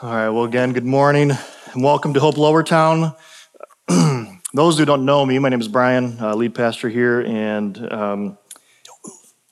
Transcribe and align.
All 0.00 0.12
right, 0.12 0.28
well, 0.28 0.44
again, 0.44 0.74
good 0.74 0.84
morning 0.84 1.32
and 1.72 1.82
welcome 1.82 2.14
to 2.14 2.20
Hope 2.20 2.36
Lowertown. 2.36 3.16
Those 4.54 4.78
who 4.78 4.84
don't 4.84 5.04
know 5.04 5.26
me, 5.26 5.40
my 5.40 5.48
name 5.48 5.60
is 5.60 5.66
Brian, 5.66 6.16
uh, 6.20 6.36
lead 6.36 6.54
pastor 6.54 6.88
here, 6.88 7.22
and 7.22 7.92
um, 7.92 8.38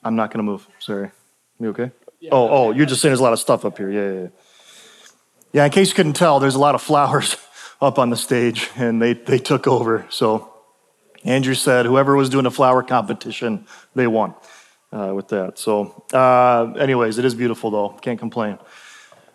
I'm 0.05 0.15
not 0.15 0.31
going 0.31 0.39
to 0.39 0.45
move. 0.45 0.65
Sorry. 0.79 1.11
You 1.59 1.71
okay? 1.71 1.91
oh, 2.31 2.49
oh, 2.49 2.71
you're 2.71 2.87
just 2.87 3.03
saying 3.03 3.11
there's 3.11 3.19
a 3.19 3.25
lot 3.25 3.33
of 3.33 3.41
stuff 3.41 3.65
up 3.65 3.77
here. 3.77 3.91
Yeah, 3.91 4.13
yeah, 4.13 4.21
yeah. 4.21 4.29
Yeah, 5.53 5.65
in 5.65 5.73
case 5.73 5.89
you 5.89 5.97
couldn't 5.97 6.13
tell, 6.13 6.39
there's 6.39 6.55
a 6.55 6.61
lot 6.61 6.77
of 6.77 6.81
flowers 6.81 7.37
up 7.81 7.99
on 7.99 8.11
the 8.11 8.17
stage, 8.17 8.71
and 8.77 9.03
they, 9.03 9.15
they 9.15 9.39
took 9.39 9.67
over. 9.67 10.07
So 10.11 10.55
Andrew 11.25 11.55
said 11.55 11.87
whoever 11.87 12.15
was 12.15 12.29
doing 12.29 12.47
a 12.47 12.53
flower 12.53 12.85
competition, 12.85 13.67
they 13.97 14.07
won 14.07 14.33
uh, 14.93 15.13
with 15.13 15.27
that. 15.29 15.59
So, 15.59 16.05
uh, 16.13 16.73
anyways, 16.79 17.19
it 17.19 17.25
is 17.25 17.35
beautiful 17.35 17.73
though. 17.73 17.89
Can't 18.01 18.21
complain. 18.21 18.59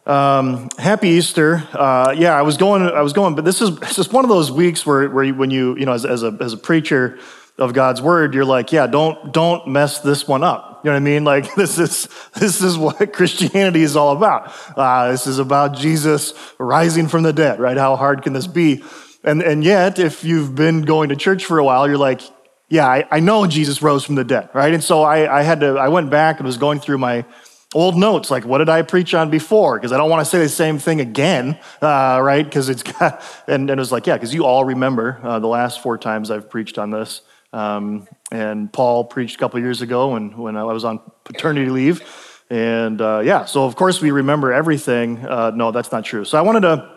Um, 0.05 0.70
happy 0.79 1.09
Easter. 1.09 1.63
Uh, 1.73 2.15
yeah, 2.18 2.37
I 2.37 2.42
was 2.42 2.57
going, 2.57 2.82
I 2.82 3.01
was 3.01 3.14
going, 3.14 3.36
but 3.36 3.46
this 3.46 3.61
is 3.61 3.69
just 3.93 4.11
one 4.11 4.25
of 4.25 4.29
those 4.29 4.51
weeks 4.51 4.86
where, 4.86 5.09
where 5.09 5.23
you, 5.23 5.36
when 5.36 5.51
you, 5.51 5.78
you 5.78 5.86
know, 5.86 5.93
as, 5.93 6.05
as, 6.05 6.23
a, 6.23 6.36
as 6.42 6.54
a 6.54 6.57
preacher 6.57 7.19
of 7.57 7.73
God's 7.73 8.01
word, 8.01 8.33
you're 8.33 8.45
like, 8.45 8.71
yeah, 8.71 8.87
don't, 8.87 9.32
don't 9.32 9.68
mess 9.68 10.00
this 10.00 10.28
one 10.28 10.43
up. 10.43 10.82
You 10.83 10.89
know 10.89 10.95
what 10.95 11.01
I 11.01 11.04
mean? 11.04 11.23
Like 11.23 11.54
this 11.56 11.78
is, 11.78 12.09
this 12.33 12.61
is 12.61 12.78
what 12.78 13.14
Christianity 13.14 13.83
is 13.83 13.95
all 13.95 14.15
about. 14.15 14.54
Uh, 14.75 15.11
this 15.11 15.28
is 15.28 15.37
about 15.37 15.75
Jesus 15.75 16.33
rising 16.57 17.07
from 17.07 17.21
the 17.23 17.33
dead, 17.33 17.59
right? 17.59 17.78
How 17.78 17.95
hard 17.95 18.23
can 18.23 18.33
this 18.33 18.47
be? 18.47 18.83
And, 19.23 19.43
and 19.43 19.64
yet, 19.64 20.00
if 20.00 20.23
you've 20.23 20.56
been 20.56 20.81
going 20.81 21.09
to 21.09 21.15
church 21.15 21.45
for 21.45 21.59
a 21.59 21.64
while, 21.64 21.87
you're 21.87 22.00
like, 22.00 22.21
yeah, 22.70 22.87
I, 22.87 23.06
I 23.11 23.20
know 23.20 23.45
Jesus 23.45 23.81
rose 23.83 24.04
from 24.04 24.15
the 24.15 24.23
dead, 24.23 24.50
right? 24.54 24.73
And 24.73 24.83
so 24.83 25.04
I, 25.04 25.39
I 25.39 25.43
had 25.43 25.59
to, 25.59 25.75
I 25.75 25.89
went 25.89 26.09
back 26.09 26.39
and 26.39 26.45
was 26.45 26.57
going 26.57 26.79
through 26.79 26.97
my, 26.97 27.25
old 27.74 27.96
notes 27.96 28.30
like 28.30 28.43
what 28.46 28.57
did 28.57 28.70
i 28.70 28.82
preach 28.82 29.14
on 29.14 29.30
before? 29.30 29.78
Because 29.78 29.92
i 29.92 29.98
don't 29.98 30.10
want 30.10 30.21
to 30.21 30.29
say 30.29 30.39
the 30.39 30.50
same 30.50 30.78
thing 30.78 31.00
again 31.00 31.60
uh, 31.82 32.20
right? 32.22 32.44
Because 32.44 32.70
it's 32.70 32.84
got 33.00 33.23
and, 33.48 33.70
and, 33.70 33.72
it 33.72 33.81
was 33.81 33.92
like 33.92 34.08
yeah 34.08 34.16
because 34.16 34.34
you 34.34 34.45
all 34.45 34.66
remember 34.66 35.20
uh, 35.23 35.40
the 35.40 35.48
last 35.48 35.82
four 35.82 35.98
times 35.98 36.32
i've 36.32 36.50
preached 36.50 36.78
on 36.78 36.92
this. 36.92 37.22
Um, 37.54 38.08
and 38.32 38.72
paul 38.72 39.04
preached 39.04 39.36
a 39.36 39.40
couple 39.40 39.60
years 39.60 39.82
ago 39.82 40.14
when, 40.14 40.38
when 40.38 40.58
i 40.58 40.64
was 40.64 40.84
on 40.84 41.00
paternity 41.23 41.70
leave. 41.70 42.02
And 42.50 43.02
uh, 43.02 43.22
yeah 43.23 43.45
so 43.45 43.66
of 43.66 43.76
course 43.76 44.02
we 44.02 44.12
remember 44.12 44.52
everything. 44.52 45.26
Uh, 45.26 45.52
no 45.52 45.72
that's 45.72 45.92
not 45.92 46.04
true. 46.06 46.26
So 46.26 46.38
i 46.38 46.42
wanted 46.42 46.62
to 46.62 46.90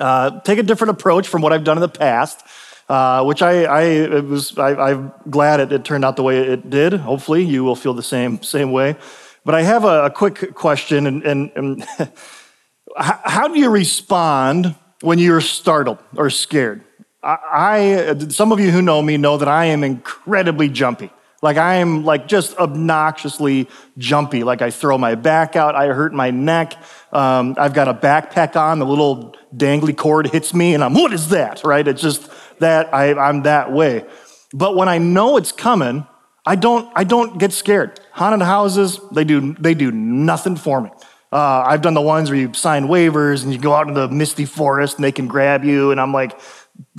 uh, 0.00 0.40
take 0.40 0.58
a 0.58 0.62
different 0.62 0.90
approach 0.90 1.28
from 1.28 1.42
what 1.42 1.52
i've 1.52 1.64
done 1.64 1.76
in 1.76 1.82
the 1.82 1.88
past 1.88 2.44
uh, 2.88 3.24
which 3.24 3.40
I, 3.40 3.64
I 3.64 4.20
was 4.20 4.58
I, 4.58 4.90
am 4.90 5.12
glad 5.30 5.60
it, 5.60 5.72
it, 5.72 5.84
turned 5.84 6.04
out 6.04 6.16
the 6.16 6.22
way 6.22 6.38
it 6.40 6.68
did. 6.68 6.92
Hopefully, 6.92 7.42
you 7.42 7.64
will 7.64 7.76
feel 7.76 7.94
the 7.94 8.02
same 8.02 8.42
same 8.42 8.70
way. 8.70 8.96
But 9.44 9.54
I 9.54 9.62
have 9.62 9.84
a, 9.84 10.04
a 10.04 10.10
quick 10.10 10.54
question, 10.54 11.06
and, 11.06 11.22
and, 11.24 11.50
and 11.56 11.88
how 12.96 13.48
do 13.48 13.58
you 13.58 13.70
respond 13.70 14.74
when 15.00 15.18
you're 15.18 15.40
startled 15.40 15.98
or 16.16 16.30
scared? 16.30 16.84
I, 17.22 17.38
I, 18.10 18.18
some 18.28 18.52
of 18.52 18.60
you 18.60 18.70
who 18.70 18.82
know 18.82 19.02
me 19.02 19.16
know 19.16 19.36
that 19.36 19.48
I 19.48 19.66
am 19.66 19.84
incredibly 19.84 20.68
jumpy. 20.68 21.10
Like 21.42 21.56
I 21.56 21.76
am 21.76 22.04
like 22.04 22.28
just 22.28 22.56
obnoxiously 22.56 23.68
jumpy. 23.98 24.44
Like 24.44 24.62
I 24.62 24.70
throw 24.70 24.96
my 24.96 25.16
back 25.16 25.56
out, 25.56 25.74
I 25.74 25.88
hurt 25.88 26.12
my 26.12 26.30
neck. 26.30 26.74
Um, 27.12 27.56
I've 27.58 27.74
got 27.74 27.88
a 27.88 27.94
backpack 27.94 28.54
on, 28.54 28.78
the 28.78 28.86
little 28.86 29.34
dangly 29.54 29.96
cord 29.96 30.28
hits 30.28 30.54
me, 30.54 30.74
and 30.74 30.84
I'm, 30.84 30.94
what 30.94 31.12
is 31.12 31.30
that? 31.30 31.62
Right? 31.64 31.86
It's 31.86 32.00
just 32.00 32.30
that 32.60 32.94
I, 32.94 33.14
I'm 33.14 33.42
that 33.42 33.72
way. 33.72 34.04
But 34.54 34.76
when 34.76 34.88
I 34.88 34.98
know 34.98 35.36
it's 35.36 35.50
coming, 35.50 36.06
I 36.44 36.56
don't, 36.56 36.90
I 36.94 37.04
don't 37.04 37.38
get 37.38 37.52
scared. 37.52 38.00
Haunted 38.10 38.42
houses, 38.42 38.98
they 39.12 39.24
do, 39.24 39.54
they 39.54 39.74
do 39.74 39.92
nothing 39.92 40.56
for 40.56 40.80
me. 40.80 40.90
Uh, 41.30 41.64
I've 41.66 41.80
done 41.80 41.94
the 41.94 42.02
ones 42.02 42.30
where 42.30 42.38
you 42.38 42.52
sign 42.52 42.88
waivers 42.88 43.42
and 43.42 43.52
you 43.52 43.58
go 43.58 43.74
out 43.74 43.88
in 43.88 43.94
the 43.94 44.08
misty 44.08 44.44
forest 44.44 44.96
and 44.96 45.04
they 45.04 45.12
can 45.12 45.28
grab 45.28 45.64
you, 45.64 45.90
and 45.90 46.00
I'm 46.00 46.12
like, 46.12 46.38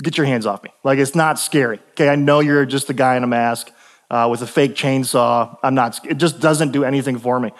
get 0.02 0.16
your 0.16 0.26
hands 0.26 0.46
off 0.46 0.62
me. 0.64 0.70
Like, 0.82 0.98
it's 0.98 1.14
not 1.14 1.38
scary. 1.38 1.78
Okay, 1.90 2.08
I 2.08 2.16
know 2.16 2.40
you're 2.40 2.66
just 2.66 2.90
a 2.90 2.94
guy 2.94 3.16
in 3.16 3.22
a 3.22 3.28
mask 3.28 3.70
uh, 4.10 4.28
with 4.30 4.42
a 4.42 4.46
fake 4.46 4.74
chainsaw. 4.74 5.56
I'm 5.62 5.74
not, 5.74 6.04
it 6.04 6.14
just 6.14 6.40
doesn't 6.40 6.72
do 6.72 6.84
anything 6.84 7.18
for 7.18 7.38
me. 7.38 7.52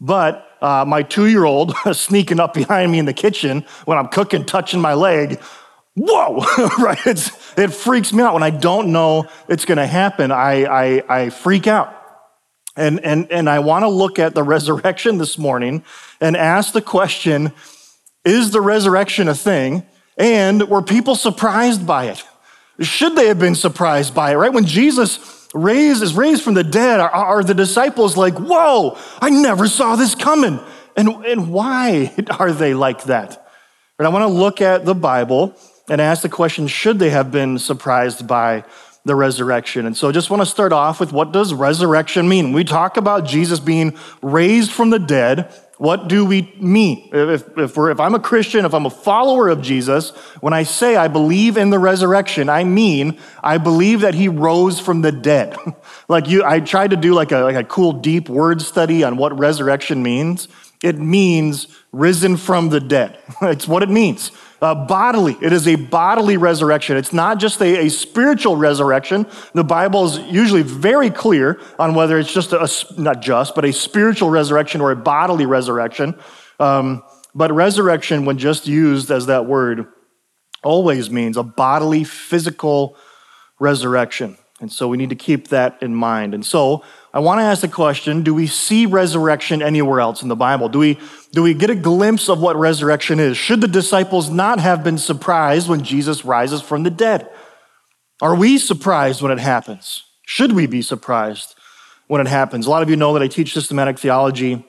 But 0.00 0.46
uh, 0.60 0.84
my 0.86 1.02
two 1.02 1.26
year 1.26 1.44
old 1.44 1.74
sneaking 1.92 2.40
up 2.40 2.54
behind 2.54 2.90
me 2.90 2.98
in 2.98 3.04
the 3.04 3.14
kitchen 3.14 3.64
when 3.84 3.98
I'm 3.98 4.08
cooking, 4.08 4.44
touching 4.44 4.80
my 4.80 4.94
leg, 4.94 5.40
whoa, 5.94 6.38
right? 6.78 7.06
It's, 7.06 7.45
it 7.56 7.72
freaks 7.72 8.12
me 8.12 8.22
out. 8.22 8.34
When 8.34 8.42
I 8.42 8.50
don't 8.50 8.92
know 8.92 9.28
it's 9.48 9.64
going 9.64 9.78
to 9.78 9.86
happen, 9.86 10.30
I, 10.30 10.64
I, 10.64 11.22
I 11.22 11.30
freak 11.30 11.66
out. 11.66 11.92
And, 12.76 13.00
and, 13.04 13.30
and 13.32 13.48
I 13.48 13.60
want 13.60 13.84
to 13.84 13.88
look 13.88 14.18
at 14.18 14.34
the 14.34 14.42
resurrection 14.54 15.18
this 15.18 15.38
morning 15.38 15.84
and 16.20 16.36
ask 16.36 16.72
the 16.72 16.82
question 16.82 17.52
is 18.24 18.50
the 18.50 18.60
resurrection 18.60 19.28
a 19.28 19.34
thing? 19.34 19.86
And 20.18 20.68
were 20.68 20.82
people 20.82 21.14
surprised 21.14 21.86
by 21.86 22.06
it? 22.06 22.24
Should 22.80 23.14
they 23.14 23.28
have 23.28 23.38
been 23.38 23.54
surprised 23.54 24.14
by 24.14 24.32
it, 24.32 24.34
right? 24.34 24.52
When 24.52 24.66
Jesus 24.66 25.48
raised, 25.54 26.02
is 26.02 26.14
raised 26.14 26.42
from 26.42 26.54
the 26.54 26.64
dead, 26.64 27.00
are, 27.00 27.08
are 27.10 27.44
the 27.44 27.54
disciples 27.54 28.16
like, 28.16 28.34
whoa, 28.34 28.98
I 29.20 29.30
never 29.30 29.68
saw 29.68 29.96
this 29.96 30.14
coming? 30.14 30.58
And, 30.96 31.08
and 31.24 31.52
why 31.52 32.14
are 32.38 32.52
they 32.52 32.74
like 32.74 33.04
that? 33.04 33.48
And 33.98 34.06
I 34.06 34.10
want 34.10 34.24
to 34.24 34.26
look 34.26 34.60
at 34.60 34.84
the 34.84 34.94
Bible 34.94 35.54
and 35.88 36.00
ask 36.00 36.22
the 36.22 36.28
question 36.28 36.66
should 36.66 36.98
they 36.98 37.10
have 37.10 37.30
been 37.30 37.58
surprised 37.58 38.26
by 38.26 38.64
the 39.04 39.14
resurrection? 39.14 39.86
And 39.86 39.96
so 39.96 40.08
I 40.08 40.12
just 40.12 40.30
want 40.30 40.42
to 40.42 40.46
start 40.46 40.72
off 40.72 41.00
with 41.00 41.12
what 41.12 41.32
does 41.32 41.54
resurrection 41.54 42.28
mean? 42.28 42.52
We 42.52 42.64
talk 42.64 42.96
about 42.96 43.24
Jesus 43.24 43.60
being 43.60 43.96
raised 44.22 44.72
from 44.72 44.90
the 44.90 44.98
dead. 44.98 45.52
What 45.78 46.08
do 46.08 46.24
we 46.24 46.54
mean? 46.58 47.10
If, 47.12 47.58
if, 47.58 47.76
if 47.76 48.00
I'm 48.00 48.14
a 48.14 48.18
Christian, 48.18 48.64
if 48.64 48.72
I'm 48.72 48.86
a 48.86 48.90
follower 48.90 49.48
of 49.48 49.60
Jesus, 49.60 50.10
when 50.40 50.54
I 50.54 50.62
say 50.62 50.96
I 50.96 51.08
believe 51.08 51.58
in 51.58 51.68
the 51.68 51.78
resurrection, 51.78 52.48
I 52.48 52.64
mean 52.64 53.18
I 53.42 53.58
believe 53.58 54.00
that 54.00 54.14
he 54.14 54.28
rose 54.28 54.80
from 54.80 55.02
the 55.02 55.12
dead. 55.12 55.54
like 56.08 56.28
you, 56.28 56.42
I 56.44 56.60
tried 56.60 56.90
to 56.90 56.96
do 56.96 57.12
like 57.12 57.30
a, 57.30 57.40
like 57.40 57.56
a 57.56 57.64
cool 57.64 57.92
deep 57.92 58.28
word 58.28 58.62
study 58.62 59.04
on 59.04 59.18
what 59.18 59.38
resurrection 59.38 60.02
means. 60.02 60.48
It 60.82 60.98
means 60.98 61.68
risen 61.92 62.36
from 62.36 62.68
the 62.68 62.80
dead. 62.80 63.18
it's 63.42 63.66
what 63.66 63.82
it 63.82 63.88
means 63.88 64.30
uh, 64.62 64.74
bodily. 64.74 65.36
It 65.40 65.52
is 65.52 65.68
a 65.68 65.76
bodily 65.76 66.36
resurrection. 66.36 66.96
It's 66.96 67.12
not 67.12 67.38
just 67.38 67.60
a, 67.60 67.86
a, 67.86 67.90
spiritual 67.90 68.56
resurrection. 68.56 69.26
The 69.52 69.64
Bible 69.64 70.06
is 70.06 70.18
usually 70.18 70.62
very 70.62 71.10
clear 71.10 71.60
on 71.78 71.94
whether 71.94 72.18
it's 72.18 72.32
just 72.32 72.52
a, 72.52 72.68
not 73.00 73.20
just, 73.20 73.54
but 73.54 73.64
a 73.64 73.72
spiritual 73.72 74.30
resurrection 74.30 74.80
or 74.80 74.90
a 74.90 74.96
bodily 74.96 75.46
resurrection. 75.46 76.18
Um, 76.58 77.02
but 77.34 77.52
resurrection, 77.52 78.24
when 78.24 78.38
just 78.38 78.66
used 78.66 79.10
as 79.10 79.26
that 79.26 79.46
word, 79.46 79.86
always 80.64 81.10
means 81.10 81.36
a 81.36 81.42
bodily, 81.42 82.02
physical 82.02 82.96
resurrection. 83.60 84.38
And 84.60 84.72
so 84.72 84.88
we 84.88 84.96
need 84.96 85.10
to 85.10 85.16
keep 85.16 85.48
that 85.48 85.82
in 85.82 85.94
mind. 85.94 86.32
And 86.32 86.44
so 86.44 86.82
I 87.16 87.18
want 87.20 87.38
to 87.38 87.44
ask 87.44 87.62
the 87.62 87.68
question 87.68 88.24
do 88.24 88.34
we 88.34 88.46
see 88.46 88.84
resurrection 88.84 89.62
anywhere 89.62 90.00
else 90.00 90.20
in 90.20 90.28
the 90.28 90.36
Bible? 90.36 90.68
Do 90.68 90.78
we, 90.78 90.98
do 91.32 91.42
we 91.42 91.54
get 91.54 91.70
a 91.70 91.74
glimpse 91.74 92.28
of 92.28 92.42
what 92.42 92.56
resurrection 92.56 93.20
is? 93.20 93.38
Should 93.38 93.62
the 93.62 93.68
disciples 93.68 94.28
not 94.28 94.60
have 94.60 94.84
been 94.84 94.98
surprised 94.98 95.66
when 95.66 95.82
Jesus 95.82 96.26
rises 96.26 96.60
from 96.60 96.82
the 96.82 96.90
dead? 96.90 97.30
Are 98.20 98.34
we 98.34 98.58
surprised 98.58 99.22
when 99.22 99.32
it 99.32 99.38
happens? 99.38 100.04
Should 100.26 100.52
we 100.52 100.66
be 100.66 100.82
surprised 100.82 101.54
when 102.06 102.20
it 102.20 102.26
happens? 102.26 102.66
A 102.66 102.70
lot 102.70 102.82
of 102.82 102.90
you 102.90 102.96
know 102.96 103.14
that 103.14 103.22
I 103.22 103.28
teach 103.28 103.54
systematic 103.54 103.98
theology, 103.98 104.62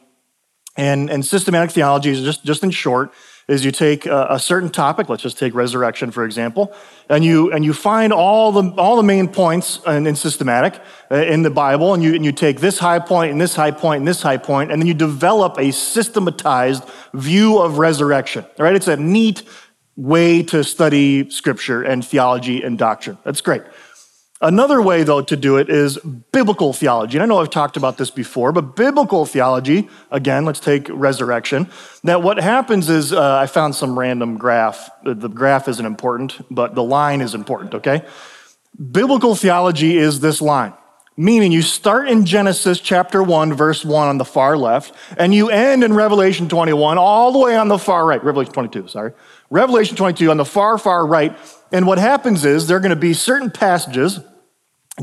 and, 0.78 1.10
and 1.10 1.26
systematic 1.26 1.72
theology 1.72 2.12
is 2.12 2.22
just, 2.22 2.46
just 2.46 2.64
in 2.64 2.72
short, 2.72 3.12
is 3.48 3.64
you 3.64 3.72
take 3.72 4.06
a, 4.06 4.28
a, 4.32 4.40
certain 4.40 4.70
topic, 4.70 5.08
let's 5.08 5.24
just 5.24 5.38
take 5.38 5.54
resurrection, 5.54 6.12
for 6.12 6.26
example, 6.26 6.74
and 7.10 7.24
you, 7.24 7.52
and 7.54 7.64
you 7.64 7.74
find 7.74 8.12
all 8.12 8.52
the, 8.52 8.70
all 8.80 8.98
the 8.98 9.04
main 9.04 9.28
points 9.28 9.80
in, 9.88 10.06
in 10.06 10.16
systematic 10.16 10.82
uh, 11.10 11.16
in 11.16 11.44
the 11.44 11.50
Bible, 11.50 11.94
and 11.94 12.04
you, 12.04 12.14
and 12.14 12.26
you 12.26 12.34
take 12.34 12.60
this 12.60 12.78
high 12.78 13.00
point 13.00 13.32
and 13.32 13.40
this 13.40 13.56
high 13.56 13.72
point 13.72 14.00
and 14.00 14.08
this 14.08 14.22
high 14.22 14.38
point, 14.38 14.72
and 14.72 14.82
then 14.82 14.88
you 14.88 14.94
develop 14.94 15.58
a 15.58 15.72
systematized 15.72 16.84
view 17.14 17.60
of 17.60 17.78
resurrection. 17.78 18.46
Right? 18.58 18.76
It's 18.76 18.90
a 18.90 18.98
neat 18.98 19.44
way 19.96 20.44
to 20.44 20.64
study 20.64 21.30
scripture 21.30 21.84
and 21.84 22.06
theology 22.06 22.62
and 22.62 22.78
doctrine. 22.78 23.18
That's 23.24 23.42
great. 23.42 23.64
Another 24.40 24.80
way, 24.84 25.02
though, 25.02 25.24
to 25.24 25.36
do 25.36 25.58
it 25.58 25.68
is 25.68 25.98
biblical 26.32 26.72
theology. 26.72 27.18
And 27.18 27.24
I 27.24 27.26
know 27.26 27.40
I've 27.40 27.50
talked 27.50 27.76
about 27.76 27.98
this 27.98 28.12
before, 28.12 28.52
but 28.52 28.76
biblical 28.76 29.26
theology, 29.26 29.90
again, 30.12 30.46
let's 30.46 30.60
take 30.60 30.88
resurrection. 30.90 31.68
That 32.04 32.22
what 32.22 32.38
happens 32.38 32.88
is, 32.88 33.14
uh, 33.14 33.38
I 33.38 33.48
found 33.48 33.74
some 33.74 33.98
random 33.98 34.38
graph. 34.38 34.92
The 35.04 35.28
graph 35.28 35.68
isn't 35.68 35.86
important, 35.86 36.40
but 36.52 36.76
the 36.76 36.84
line 36.84 37.22
is 37.22 37.34
important, 37.34 37.74
okay? 37.74 38.06
Biblical 38.92 39.34
theology 39.34 39.98
is 39.98 40.20
this 40.20 40.40
line, 40.40 40.74
meaning 41.16 41.52
you 41.52 41.64
start 41.64 42.08
in 42.08 42.24
Genesis 42.24 42.80
chapter 42.80 43.24
1, 43.24 43.56
verse 43.56 43.84
1 43.84 44.08
on 44.08 44.20
the 44.20 44.26
far 44.26 44.56
left, 44.56 44.94
and 45.18 45.34
you 45.34 45.50
end 45.50 45.84
in 45.84 45.94
Revelation 45.94 46.48
21 46.48 47.00
all 47.00 47.32
the 47.32 47.40
way 47.40 47.58
on 47.58 47.70
the 47.70 47.80
far 47.80 48.06
right. 48.06 48.24
Revelation 48.24 48.54
22, 48.54 48.88
sorry. 48.88 49.14
Revelation 49.50 49.96
22 49.96 50.30
on 50.30 50.38
the 50.38 50.46
far, 50.46 50.78
far 50.78 51.08
right. 51.08 51.36
And 51.72 51.86
what 51.86 51.98
happens 51.98 52.46
is 52.46 52.68
there 52.68 52.78
are 52.78 52.82
going 52.82 52.90
to 52.90 52.96
be 52.96 53.14
certain 53.14 53.52
passages 53.52 54.20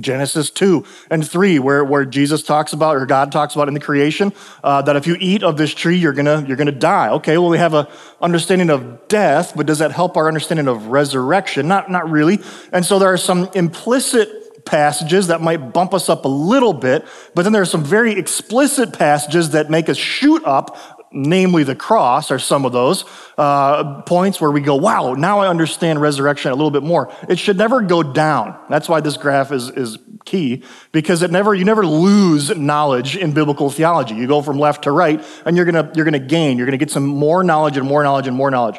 Genesis 0.00 0.50
2 0.50 0.84
and 1.11 1.26
3, 1.28 1.61
where, 1.61 1.84
where 1.84 2.05
Jesus 2.05 2.43
talks 2.43 2.72
about, 2.72 2.96
or 2.96 3.06
God 3.06 3.31
talks 3.31 3.55
about 3.55 3.69
in 3.69 3.75
the 3.75 3.81
creation, 3.81 4.32
uh, 4.64 4.82
that 4.82 4.96
if 4.96 5.06
you 5.06 5.16
eat 5.20 5.44
of 5.44 5.56
this 5.56 5.72
tree, 5.72 5.96
you're 5.96 6.12
gonna, 6.12 6.44
you're 6.46 6.56
gonna 6.56 6.72
die. 6.72 7.11
Okay, 7.11 7.38
well, 7.38 7.49
we 7.49 7.58
have 7.58 7.75
a 7.75 7.88
understanding 8.20 8.70
of 8.70 9.06
death, 9.06 9.52
but 9.55 9.66
does 9.66 9.78
that 9.78 9.93
help 9.93 10.16
our 10.16 10.26
understanding 10.26 10.66
of 10.66 10.87
resurrection? 10.88 11.69
Not, 11.69 11.90
not 11.90 12.11
really. 12.11 12.40
And 12.72 12.84
so 12.84 12.99
there 12.99 13.12
are 13.12 13.16
some 13.16 13.49
implicit 13.55 14.64
passages 14.64 15.28
that 15.28 15.40
might 15.40 15.72
bump 15.72 15.94
us 15.94 16.08
up 16.08 16.25
a 16.25 16.28
little 16.28 16.72
bit, 16.72 17.05
but 17.34 17.43
then 17.43 17.52
there 17.52 17.62
are 17.62 17.66
some 17.66 17.84
very 17.84 18.19
explicit 18.19 18.99
passages 18.99 19.50
that 19.50 19.70
make 19.70 19.88
us 19.88 19.96
shoot 19.96 20.43
up 20.44 20.76
namely 21.14 21.62
the 21.62 21.76
cross, 21.76 22.31
are 22.31 22.38
some 22.38 22.64
of 22.64 22.72
those 22.72 23.05
uh, 23.38 24.02
points 24.02 24.40
where 24.40 24.50
we 24.50 24.61
go, 24.61 24.75
wow, 24.75 25.14
now 25.14 25.38
I 25.38 25.49
understand 25.49 26.00
resurrection 26.00 26.50
a 26.50 26.55
little 26.55 26.70
bit 26.70 26.82
more. 26.82 27.12
It 27.28 27.38
should 27.38 27.56
never 27.56 27.81
go 27.81 28.02
down. 28.02 28.58
That's 28.69 28.88
why 28.88 29.00
this 29.00 29.16
graph 29.16 29.52
is, 29.52 29.70
is 29.70 29.99
key, 30.25 30.64
because 30.93 31.22
it 31.22 31.31
never, 31.31 31.55
you 31.55 31.64
never 31.64 31.87
lose 31.87 32.55
knowledge 32.56 33.16
in 33.16 33.32
biblical 33.32 33.70
theology. 33.70 34.14
You 34.14 34.26
go 34.26 34.43
from 34.43 34.58
left 34.58 34.84
to 34.84 34.90
right, 34.90 35.25
and 35.46 35.56
you're 35.56 35.66
gonna, 35.66 35.90
you're 35.94 36.05
gonna 36.05 36.19
gain. 36.19 36.58
You're 36.58 36.66
gonna 36.66 36.76
get 36.76 36.90
some 36.90 37.06
more 37.06 37.44
knowledge 37.44 37.76
and 37.76 37.87
more 37.87 38.02
knowledge 38.02 38.26
and 38.26 38.37
more 38.37 38.50
knowledge. 38.50 38.78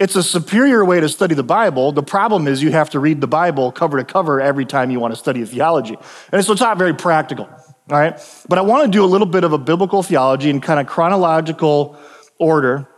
It's 0.00 0.16
a 0.16 0.22
superior 0.22 0.84
way 0.84 1.00
to 1.00 1.08
study 1.08 1.34
the 1.34 1.44
Bible. 1.44 1.92
The 1.92 2.02
problem 2.02 2.48
is 2.48 2.62
you 2.62 2.72
have 2.72 2.90
to 2.90 2.98
read 2.98 3.20
the 3.20 3.28
Bible 3.28 3.70
cover 3.70 3.98
to 3.98 4.04
cover 4.04 4.40
every 4.40 4.64
time 4.64 4.90
you 4.90 4.98
want 4.98 5.14
to 5.14 5.18
study 5.18 5.44
theology. 5.44 5.96
And 6.32 6.44
so 6.44 6.52
it's 6.52 6.60
not 6.60 6.76
very 6.76 6.94
practical. 6.94 7.48
All 7.92 7.98
right? 7.98 8.18
But 8.48 8.56
I 8.56 8.62
want 8.62 8.86
to 8.86 8.90
do 8.90 9.04
a 9.04 9.06
little 9.06 9.26
bit 9.26 9.44
of 9.44 9.52
a 9.52 9.58
biblical 9.58 10.02
theology 10.02 10.48
in 10.48 10.62
kind 10.62 10.80
of 10.80 10.86
chronological 10.86 11.98
order. 12.38 12.88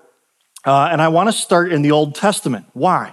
Uh, 0.64 0.88
and 0.92 1.02
I 1.02 1.08
want 1.08 1.28
to 1.28 1.32
start 1.32 1.72
in 1.72 1.82
the 1.82 1.90
Old 1.90 2.14
Testament. 2.14 2.66
Why? 2.74 3.12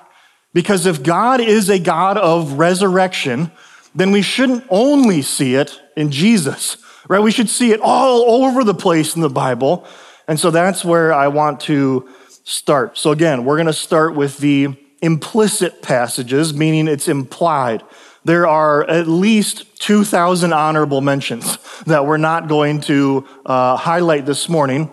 Because 0.54 0.86
if 0.86 1.02
God 1.02 1.42
is 1.42 1.72
a 1.72 1.80
God 1.80 2.20
of 2.20 2.60
resurrection, 2.60 3.52
then 3.96 4.12
we 4.12 4.22
shouldn't 4.22 4.64
only 4.70 5.24
see 5.24 5.56
it 5.56 5.82
in 5.98 6.12
Jesus, 6.12 6.78
right? 7.10 7.20
We 7.20 7.32
should 7.32 7.50
see 7.50 7.72
it 7.72 7.80
all 7.82 8.46
over 8.46 8.64
the 8.64 8.76
place 8.76 9.16
in 9.16 9.24
the 9.24 9.30
Bible. 9.30 9.88
And 10.28 10.40
so 10.40 10.52
that's 10.52 10.86
where 10.86 11.12
I 11.12 11.30
want 11.30 11.62
to 11.62 12.08
start. 12.44 12.96
So 12.96 13.10
again, 13.10 13.44
we're 13.44 13.58
going 13.58 13.66
to 13.66 13.74
start 13.74 14.14
with 14.14 14.38
the 14.38 14.68
implicit 15.02 15.82
passages, 15.82 16.54
meaning 16.54 16.88
it's 16.88 17.08
implied 17.08 17.82
there 18.24 18.48
are 18.48 18.84
at 18.84 19.08
least 19.08 19.80
2,000 19.82 20.54
honorable 20.54 21.02
mentions 21.02 21.58
that 21.86 22.06
we're 22.06 22.18
not 22.18 22.48
going 22.48 22.82
to 22.82 23.28
uh, 23.46 23.76
highlight 23.76 24.26
this 24.26 24.48
morning. 24.48 24.92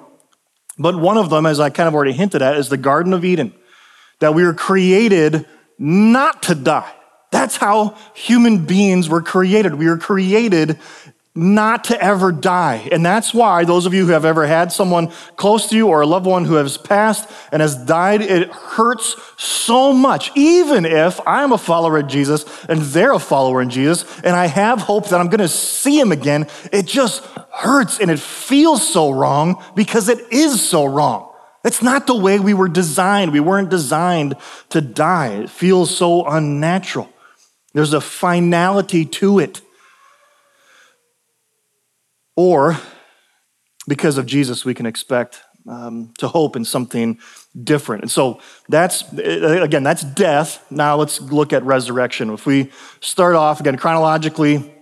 But 0.78 0.96
one 0.96 1.18
of 1.18 1.28
them, 1.28 1.44
as 1.44 1.60
I 1.60 1.70
kind 1.70 1.88
of 1.88 1.94
already 1.94 2.12
hinted 2.12 2.40
at, 2.40 2.56
is 2.56 2.68
the 2.68 2.76
Garden 2.76 3.12
of 3.12 3.24
Eden, 3.24 3.52
that 4.20 4.34
we 4.34 4.44
were 4.44 4.54
created 4.54 5.46
not 5.78 6.44
to 6.44 6.54
die. 6.54 6.92
That's 7.30 7.56
how 7.56 7.96
human 8.14 8.64
beings 8.64 9.08
were 9.08 9.22
created. 9.22 9.74
We 9.74 9.86
were 9.86 9.98
created 9.98 10.78
not 11.38 11.84
to 11.84 12.02
ever 12.02 12.32
die. 12.32 12.88
And 12.90 13.06
that's 13.06 13.32
why 13.32 13.64
those 13.64 13.86
of 13.86 13.94
you 13.94 14.06
who 14.06 14.12
have 14.12 14.24
ever 14.24 14.46
had 14.46 14.72
someone 14.72 15.12
close 15.36 15.68
to 15.68 15.76
you 15.76 15.86
or 15.86 16.00
a 16.00 16.06
loved 16.06 16.26
one 16.26 16.44
who 16.44 16.54
has 16.54 16.76
passed 16.76 17.30
and 17.52 17.62
has 17.62 17.76
died, 17.76 18.22
it 18.22 18.50
hurts 18.50 19.14
so 19.36 19.92
much. 19.92 20.32
Even 20.34 20.84
if 20.84 21.20
I'm 21.26 21.52
a 21.52 21.58
follower 21.58 21.98
of 21.98 22.08
Jesus 22.08 22.44
and 22.64 22.80
they're 22.80 23.12
a 23.12 23.20
follower 23.20 23.62
in 23.62 23.70
Jesus 23.70 24.04
and 24.20 24.34
I 24.34 24.46
have 24.46 24.80
hope 24.80 25.08
that 25.08 25.20
I'm 25.20 25.28
going 25.28 25.38
to 25.38 25.48
see 25.48 25.98
him 25.98 26.10
again, 26.10 26.48
it 26.72 26.86
just 26.86 27.24
hurts 27.52 28.00
and 28.00 28.10
it 28.10 28.18
feels 28.18 28.86
so 28.86 29.10
wrong 29.10 29.62
because 29.76 30.08
it 30.08 30.32
is 30.32 30.66
so 30.66 30.84
wrong. 30.84 31.32
It's 31.64 31.82
not 31.82 32.06
the 32.06 32.16
way 32.16 32.40
we 32.40 32.54
were 32.54 32.68
designed. 32.68 33.32
We 33.32 33.40
weren't 33.40 33.68
designed 33.68 34.36
to 34.70 34.80
die. 34.80 35.34
It 35.34 35.50
feels 35.50 35.96
so 35.96 36.26
unnatural. 36.26 37.08
There's 37.74 37.92
a 37.92 38.00
finality 38.00 39.04
to 39.04 39.38
it. 39.38 39.60
Or 42.38 42.78
because 43.88 44.16
of 44.16 44.24
Jesus, 44.24 44.64
we 44.64 44.72
can 44.72 44.86
expect 44.86 45.42
um, 45.68 46.12
to 46.18 46.28
hope 46.28 46.54
in 46.54 46.64
something 46.64 47.18
different. 47.64 48.02
And 48.02 48.10
so 48.12 48.40
that's, 48.68 49.02
again, 49.12 49.82
that's 49.82 50.04
death. 50.04 50.64
Now 50.70 50.94
let's 50.94 51.20
look 51.20 51.52
at 51.52 51.64
resurrection. 51.64 52.30
If 52.30 52.46
we 52.46 52.70
start 53.00 53.34
off, 53.34 53.58
again, 53.58 53.76
chronologically, 53.76 54.72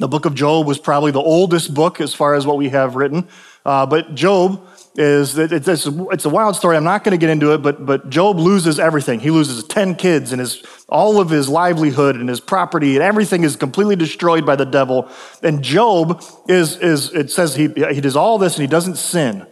the 0.00 0.08
book 0.08 0.24
of 0.24 0.34
Job 0.34 0.66
was 0.66 0.80
probably 0.80 1.12
the 1.12 1.20
oldest 1.20 1.72
book 1.72 2.00
as 2.00 2.14
far 2.14 2.34
as 2.34 2.48
what 2.48 2.56
we 2.56 2.68
have 2.70 2.96
written. 2.96 3.28
Uh, 3.64 3.86
but 3.86 4.16
Job 4.16 4.66
is 4.98 5.38
it's, 5.38 5.68
it's 5.68 6.24
a 6.24 6.28
wild 6.28 6.56
story. 6.56 6.76
I'm 6.76 6.82
not 6.82 7.04
going 7.04 7.12
to 7.12 7.24
get 7.24 7.30
into 7.30 7.54
it, 7.54 7.58
but, 7.58 7.86
but 7.86 8.10
Job 8.10 8.36
loses 8.36 8.80
everything. 8.80 9.20
He 9.20 9.30
loses 9.30 9.62
10 9.62 9.94
kids 9.94 10.32
and 10.32 10.40
his, 10.40 10.60
all 10.88 11.20
of 11.20 11.30
his 11.30 11.48
livelihood 11.48 12.16
and 12.16 12.28
his 12.28 12.40
property, 12.40 12.96
and 12.96 13.02
everything 13.02 13.44
is 13.44 13.54
completely 13.54 13.94
destroyed 13.94 14.44
by 14.44 14.56
the 14.56 14.66
devil. 14.66 15.08
And 15.40 15.62
Job 15.62 16.20
is, 16.48 16.76
is 16.78 17.14
it 17.14 17.30
says 17.30 17.54
he, 17.54 17.68
he 17.68 18.00
does 18.00 18.16
all 18.16 18.38
this 18.38 18.56
and 18.56 18.62
he 18.62 18.66
doesn't 18.66 18.96
sin. 18.96 19.46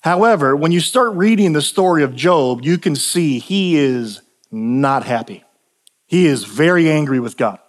However, 0.00 0.56
when 0.56 0.72
you 0.72 0.80
start 0.80 1.14
reading 1.14 1.52
the 1.52 1.62
story 1.62 2.02
of 2.02 2.16
Job, 2.16 2.64
you 2.64 2.76
can 2.76 2.96
see 2.96 3.38
he 3.38 3.76
is 3.76 4.20
not 4.50 5.04
happy. 5.04 5.44
He 6.06 6.26
is 6.26 6.42
very 6.42 6.90
angry 6.90 7.20
with 7.20 7.36
God. 7.36 7.60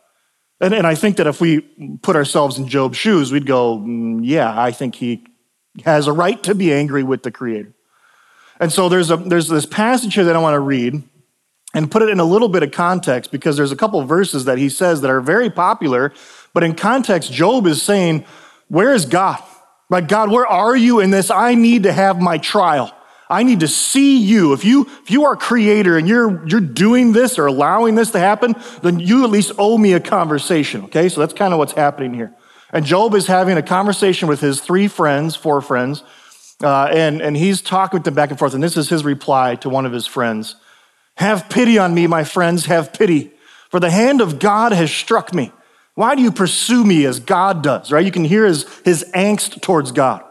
And, 0.59 0.73
and 0.73 0.87
I 0.87 0.95
think 0.95 1.17
that 1.17 1.27
if 1.27 1.39
we 1.39 1.61
put 2.01 2.15
ourselves 2.15 2.57
in 2.57 2.67
Job's 2.67 2.97
shoes, 2.97 3.31
we'd 3.31 3.45
go, 3.45 3.77
mm, 3.77 4.21
yeah, 4.23 4.59
I 4.59 4.71
think 4.71 4.95
he 4.95 5.23
has 5.85 6.07
a 6.07 6.11
right 6.11 6.41
to 6.43 6.55
be 6.55 6.73
angry 6.73 7.03
with 7.03 7.23
the 7.23 7.31
Creator. 7.31 7.73
And 8.59 8.71
so 8.71 8.89
there's, 8.89 9.11
a, 9.11 9.17
there's 9.17 9.47
this 9.47 9.65
passage 9.65 10.15
here 10.15 10.25
that 10.25 10.35
I 10.35 10.39
want 10.39 10.55
to 10.55 10.59
read 10.59 11.03
and 11.73 11.91
put 11.91 12.01
it 12.01 12.09
in 12.09 12.19
a 12.19 12.23
little 12.23 12.49
bit 12.49 12.63
of 12.63 12.71
context 12.71 13.31
because 13.31 13.57
there's 13.57 13.71
a 13.71 13.75
couple 13.75 14.01
verses 14.03 14.45
that 14.45 14.57
he 14.57 14.69
says 14.69 15.01
that 15.01 15.11
are 15.11 15.21
very 15.21 15.49
popular, 15.49 16.13
but 16.53 16.63
in 16.63 16.73
context, 16.73 17.31
Job 17.31 17.67
is 17.67 17.81
saying, 17.81 18.25
Where 18.67 18.93
is 18.93 19.05
God? 19.05 19.43
Like, 19.89 20.07
God, 20.07 20.31
where 20.31 20.47
are 20.47 20.75
you 20.75 20.99
in 20.99 21.11
this? 21.11 21.29
I 21.29 21.55
need 21.55 21.83
to 21.83 21.93
have 21.93 22.19
my 22.19 22.37
trial. 22.37 22.91
I 23.29 23.43
need 23.43 23.59
to 23.59 23.67
see 23.67 24.17
you. 24.17 24.53
If 24.53 24.63
you, 24.63 24.87
if 25.03 25.11
you 25.11 25.25
are 25.25 25.35
creator 25.35 25.97
and 25.97 26.07
you're, 26.07 26.47
you're 26.47 26.61
doing 26.61 27.11
this 27.11 27.37
or 27.37 27.45
allowing 27.45 27.95
this 27.95 28.11
to 28.11 28.19
happen, 28.19 28.55
then 28.81 28.99
you 28.99 29.23
at 29.23 29.29
least 29.29 29.51
owe 29.57 29.77
me 29.77 29.93
a 29.93 29.99
conversation. 29.99 30.85
Okay, 30.85 31.09
so 31.09 31.19
that's 31.19 31.33
kind 31.33 31.53
of 31.53 31.59
what's 31.59 31.73
happening 31.73 32.13
here. 32.13 32.33
And 32.71 32.85
Job 32.85 33.13
is 33.13 33.27
having 33.27 33.57
a 33.57 33.63
conversation 33.63 34.27
with 34.27 34.41
his 34.41 34.59
three 34.59 34.87
friends, 34.87 35.35
four 35.35 35.61
friends, 35.61 36.03
uh, 36.61 36.85
and, 36.85 37.21
and 37.21 37.37
he's 37.37 37.61
talking 37.61 37.97
with 37.97 38.03
them 38.03 38.13
back 38.13 38.29
and 38.29 38.37
forth. 38.37 38.53
And 38.53 38.63
this 38.63 38.75
is 38.75 38.89
his 38.89 39.05
reply 39.05 39.55
to 39.55 39.69
one 39.69 39.85
of 39.85 39.91
his 39.91 40.05
friends 40.05 40.55
Have 41.15 41.49
pity 41.49 41.77
on 41.77 41.93
me, 41.93 42.07
my 42.07 42.23
friends, 42.23 42.65
have 42.65 42.93
pity, 42.93 43.31
for 43.69 43.79
the 43.79 43.89
hand 43.89 44.21
of 44.21 44.39
God 44.39 44.71
has 44.73 44.91
struck 44.91 45.33
me. 45.33 45.51
Why 45.95 46.13
do 46.15 46.21
you 46.21 46.31
pursue 46.31 46.83
me 46.83 47.05
as 47.05 47.19
God 47.19 47.63
does? 47.63 47.91
Right? 47.91 48.05
You 48.05 48.11
can 48.11 48.25
hear 48.25 48.45
his, 48.45 48.65
his 48.85 49.05
angst 49.15 49.61
towards 49.61 49.91
God. 49.91 50.23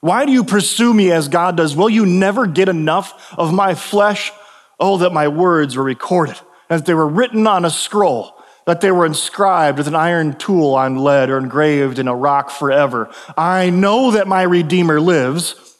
Why 0.00 0.24
do 0.24 0.32
you 0.32 0.42
pursue 0.42 0.94
me 0.94 1.12
as 1.12 1.28
God 1.28 1.56
does? 1.56 1.76
Will 1.76 1.90
you 1.90 2.06
never 2.06 2.46
get 2.46 2.68
enough 2.68 3.34
of 3.36 3.52
my 3.52 3.74
flesh? 3.74 4.32
Oh, 4.80 4.98
that 4.98 5.12
my 5.12 5.28
words 5.28 5.76
were 5.76 5.84
recorded, 5.84 6.36
as 6.68 6.82
they 6.82 6.94
were 6.94 7.06
written 7.06 7.46
on 7.46 7.64
a 7.64 7.70
scroll 7.70 8.41
that 8.66 8.80
they 8.80 8.90
were 8.90 9.06
inscribed 9.06 9.78
with 9.78 9.88
an 9.88 9.94
iron 9.94 10.36
tool 10.36 10.74
on 10.74 10.96
lead 10.96 11.30
or 11.30 11.38
engraved 11.38 11.98
in 11.98 12.08
a 12.08 12.14
rock 12.14 12.50
forever. 12.50 13.10
I 13.36 13.70
know 13.70 14.12
that 14.12 14.28
my 14.28 14.42
Redeemer 14.42 15.00
lives 15.00 15.72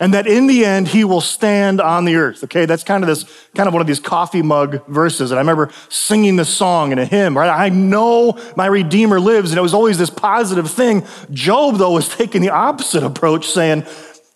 and 0.00 0.14
that 0.14 0.28
in 0.28 0.46
the 0.46 0.64
end 0.64 0.88
he 0.88 1.02
will 1.02 1.20
stand 1.20 1.80
on 1.80 2.04
the 2.04 2.14
earth. 2.14 2.44
Okay, 2.44 2.66
that's 2.66 2.84
kind 2.84 3.02
of 3.02 3.08
this, 3.08 3.24
kind 3.56 3.66
of 3.66 3.74
one 3.74 3.80
of 3.80 3.86
these 3.86 3.98
coffee 3.98 4.42
mug 4.42 4.86
verses. 4.86 5.32
And 5.32 5.38
I 5.38 5.40
remember 5.40 5.70
singing 5.88 6.36
this 6.36 6.48
song 6.48 6.92
in 6.92 6.98
a 6.98 7.04
hymn, 7.04 7.36
right? 7.36 7.50
I 7.50 7.68
know 7.68 8.38
my 8.56 8.66
Redeemer 8.66 9.18
lives. 9.18 9.50
And 9.50 9.58
it 9.58 9.62
was 9.62 9.74
always 9.74 9.98
this 9.98 10.10
positive 10.10 10.70
thing. 10.70 11.04
Job, 11.32 11.76
though, 11.76 11.92
was 11.92 12.08
taking 12.08 12.42
the 12.42 12.50
opposite 12.50 13.02
approach, 13.02 13.46
saying, 13.48 13.84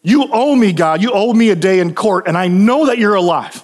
You 0.03 0.27
owe 0.33 0.57
me, 0.57 0.73
God. 0.73 1.01
You 1.01 1.13
owe 1.13 1.33
me 1.33 1.51
a 1.51 1.57
day 1.57 1.79
in 1.79 1.95
court. 1.95 2.27
And 2.27 2.37
I 2.37 2.49
know 2.49 2.87
that 2.87 2.99
you're 2.99 3.15
alive. 3.15 3.63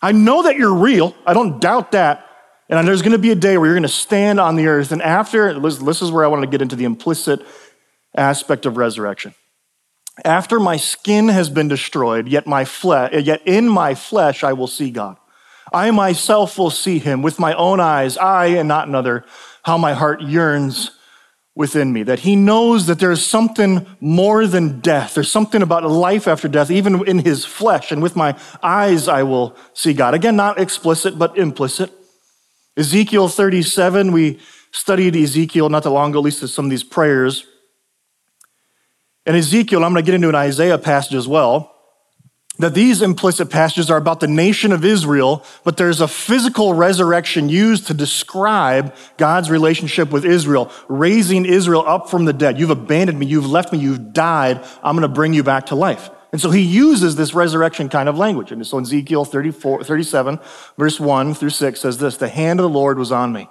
I 0.00 0.12
know 0.12 0.44
that 0.44 0.56
you're 0.56 0.74
real. 0.74 1.16
I 1.26 1.34
don't 1.34 1.60
doubt 1.60 1.92
that. 1.92 2.29
And 2.70 2.86
there's 2.86 3.02
going 3.02 3.12
to 3.12 3.18
be 3.18 3.32
a 3.32 3.34
day 3.34 3.58
where 3.58 3.66
you're 3.66 3.74
going 3.74 3.82
to 3.82 3.88
stand 3.88 4.38
on 4.38 4.54
the 4.54 4.68
earth. 4.68 4.92
And 4.92 5.02
after, 5.02 5.58
this 5.58 6.02
is 6.02 6.12
where 6.12 6.24
I 6.24 6.28
want 6.28 6.42
to 6.42 6.48
get 6.48 6.62
into 6.62 6.76
the 6.76 6.84
implicit 6.84 7.44
aspect 8.16 8.64
of 8.64 8.76
resurrection. 8.76 9.34
After 10.24 10.60
my 10.60 10.76
skin 10.76 11.28
has 11.28 11.50
been 11.50 11.66
destroyed, 11.66 12.28
yet, 12.28 12.46
my 12.46 12.64
flesh, 12.64 13.12
yet 13.24 13.42
in 13.44 13.68
my 13.68 13.94
flesh 13.96 14.44
I 14.44 14.52
will 14.52 14.68
see 14.68 14.90
God. 14.90 15.16
I 15.72 15.90
myself 15.90 16.58
will 16.58 16.70
see 16.70 16.98
him 16.98 17.22
with 17.22 17.38
my 17.38 17.54
own 17.54 17.80
eyes, 17.80 18.16
I 18.16 18.46
and 18.46 18.68
not 18.68 18.86
another, 18.86 19.24
how 19.64 19.76
my 19.76 19.92
heart 19.92 20.20
yearns 20.20 20.92
within 21.54 21.92
me. 21.92 22.04
That 22.04 22.20
he 22.20 22.36
knows 22.36 22.86
that 22.86 22.98
there's 22.98 23.24
something 23.24 23.86
more 24.00 24.46
than 24.46 24.80
death. 24.80 25.14
There's 25.14 25.30
something 25.30 25.62
about 25.62 25.84
life 25.84 26.28
after 26.28 26.48
death, 26.48 26.70
even 26.70 27.06
in 27.08 27.18
his 27.20 27.44
flesh. 27.44 27.90
And 27.90 28.02
with 28.02 28.14
my 28.14 28.38
eyes 28.62 29.08
I 29.08 29.24
will 29.24 29.56
see 29.74 29.92
God. 29.92 30.14
Again, 30.14 30.36
not 30.36 30.60
explicit, 30.60 31.18
but 31.18 31.36
implicit. 31.36 31.92
Ezekiel 32.80 33.28
37, 33.28 34.10
we 34.10 34.40
studied 34.72 35.14
Ezekiel 35.14 35.68
not 35.68 35.82
that 35.82 35.90
long 35.90 36.10
ago, 36.10 36.20
at 36.20 36.24
least 36.24 36.48
some 36.48 36.64
of 36.64 36.70
these 36.70 36.82
prayers. 36.82 37.44
And 39.26 39.36
Ezekiel, 39.36 39.84
I'm 39.84 39.92
going 39.92 40.02
to 40.02 40.06
get 40.06 40.14
into 40.14 40.30
an 40.30 40.34
Isaiah 40.34 40.78
passage 40.78 41.14
as 41.14 41.28
well. 41.28 41.76
that 42.60 42.74
these 42.74 43.02
implicit 43.02 43.50
passages 43.50 43.90
are 43.90 43.96
about 43.96 44.20
the 44.20 44.28
nation 44.28 44.72
of 44.72 44.84
Israel, 44.84 45.44
but 45.64 45.76
there's 45.76 46.00
a 46.00 46.08
physical 46.08 46.74
resurrection 46.74 47.48
used 47.48 47.86
to 47.86 47.94
describe 47.94 48.94
God's 49.16 49.50
relationship 49.50 50.10
with 50.10 50.24
Israel, 50.24 50.70
raising 50.88 51.46
Israel 51.46 51.84
up 51.86 52.10
from 52.10 52.26
the 52.26 52.32
dead. 52.32 52.58
You've 52.58 52.70
abandoned 52.70 53.18
me, 53.18 53.26
you've 53.26 53.50
left 53.50 53.72
me, 53.72 53.78
you've 53.78 54.12
died. 54.12 54.62
I'm 54.82 54.94
going 54.94 55.08
to 55.08 55.14
bring 55.14 55.32
you 55.32 55.42
back 55.42 55.66
to 55.66 55.74
life. 55.74 56.10
And 56.32 56.40
so 56.40 56.50
he 56.50 56.62
uses 56.62 57.16
this 57.16 57.34
resurrection 57.34 57.88
kind 57.88 58.08
of 58.08 58.16
language. 58.16 58.52
And 58.52 58.64
so 58.66 58.78
Ezekiel 58.78 59.24
34, 59.24 59.82
37, 59.82 60.38
verse 60.78 61.00
1 61.00 61.34
through 61.34 61.50
6 61.50 61.80
says 61.80 61.98
this 61.98 62.16
The 62.16 62.28
hand 62.28 62.60
of 62.60 62.64
the 62.64 62.68
Lord 62.68 62.98
was 62.98 63.10
on 63.10 63.32
me. 63.32 63.48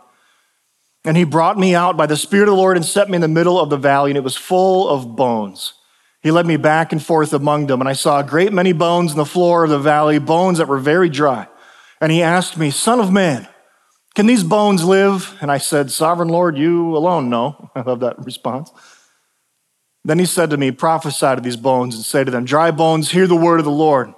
And 1.05 1.15
he 1.15 1.24
brought 1.24 1.57
me 1.57 1.75
out 1.75 1.98
by 1.98 2.05
the 2.05 2.17
Spirit 2.17 2.50
of 2.50 2.55
the 2.55 2.62
Lord 2.62 2.77
and 2.77 2.86
set 2.86 3.09
me 3.09 3.15
in 3.15 3.21
the 3.21 3.27
middle 3.27 3.59
of 3.59 3.69
the 3.69 3.77
valley, 3.77 4.12
and 4.12 4.17
it 4.17 4.24
was 4.24 4.36
full 4.36 4.88
of 4.89 5.15
bones. 5.15 5.74
He 6.21 6.31
led 6.31 6.45
me 6.45 6.57
back 6.57 6.91
and 6.91 7.01
forth 7.01 7.31
among 7.33 7.67
them, 7.67 7.79
and 7.79 7.89
I 7.89 7.93
saw 7.93 8.19
a 8.19 8.24
great 8.24 8.51
many 8.51 8.74
bones 8.74 9.12
in 9.12 9.17
the 9.17 9.25
floor 9.25 9.63
of 9.63 9.69
the 9.69 9.79
valley, 9.79 10.19
bones 10.19 10.57
that 10.57 10.67
were 10.67 10.79
very 10.79 11.07
dry. 11.07 11.48
And 12.01 12.12
he 12.12 12.21
asked 12.21 12.57
me, 12.57 12.71
Son 12.71 13.00
of 13.00 13.12
man, 13.12 13.48
can 14.15 14.25
these 14.25 14.43
bones 14.43 14.83
live? 14.83 15.38
And 15.39 15.50
I 15.50 15.59
said, 15.59 15.91
Sovereign 15.91 16.27
Lord, 16.27 16.57
you 16.57 16.95
alone 16.98 17.29
know. 17.29 17.71
I 17.75 17.81
love 17.81 18.01
that 18.01 18.24
response. 18.25 18.69
Then 20.06 20.20
he 20.20 20.25
said 20.25 20.50
to 20.50 20.58
me, 20.58 20.72
Prophesy 20.72 21.36
to 21.36 21.41
these 21.41 21.58
bones 21.58 21.96
and 21.96 22.03
say 22.03 22.24
to 22.24 22.32
them, 22.32 22.46
Dry 22.46 22.72
bones, 22.72 23.12
hear 23.12 23.27
the 23.27 23.36
word 23.36 23.60
of 23.60 23.65
the 23.65 23.72
Lord. 23.72 24.13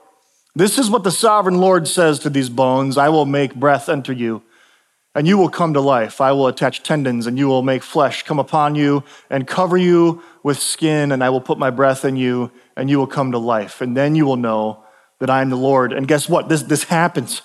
This 0.56 0.78
is 0.78 0.90
what 0.90 1.04
the 1.04 1.12
sovereign 1.12 1.58
Lord 1.58 1.88
says 1.88 2.20
to 2.20 2.30
these 2.30 2.50
bones 2.50 2.98
I 2.98 3.10
will 3.10 3.26
make 3.26 3.56
breath 3.56 3.90
enter 3.90 4.14
you 4.14 4.44
and 5.14 5.28
you 5.28 5.38
will 5.38 5.50
come 5.50 5.74
to 5.74 5.82
life. 5.82 6.22
I 6.22 6.32
will 6.32 6.48
attach 6.48 6.84
tendons, 6.84 7.28
and 7.28 7.38
you 7.38 7.48
will 7.48 7.64
make 7.64 7.84
flesh 7.84 8.24
come 8.24 8.40
upon 8.40 8.76
you 8.76 9.04
and 9.30 9.46
cover 9.46 9.78
you 9.78 10.24
with 10.44 10.58
skin, 10.58 11.12
and 11.12 11.24
I 11.24 11.30
will 11.30 11.42
put 11.42 11.58
my 11.58 11.70
breath 11.70 12.06
in 12.06 12.16
you, 12.16 12.52
and 12.78 12.90
you 12.90 12.98
will 12.98 13.08
come 13.08 13.34
to 13.34 13.38
life. 13.38 13.82
And 13.82 13.96
then 13.96 14.16
you 14.16 14.26
will 14.26 14.38
know 14.38 14.84
that 15.20 15.30
I 15.30 15.42
am 15.42 15.50
the 15.50 15.58
Lord. 15.58 15.92
And 15.92 16.08
guess 16.08 16.30
what? 16.30 16.48
This, 16.48 16.64
this 16.64 16.86
happens. 16.86 17.42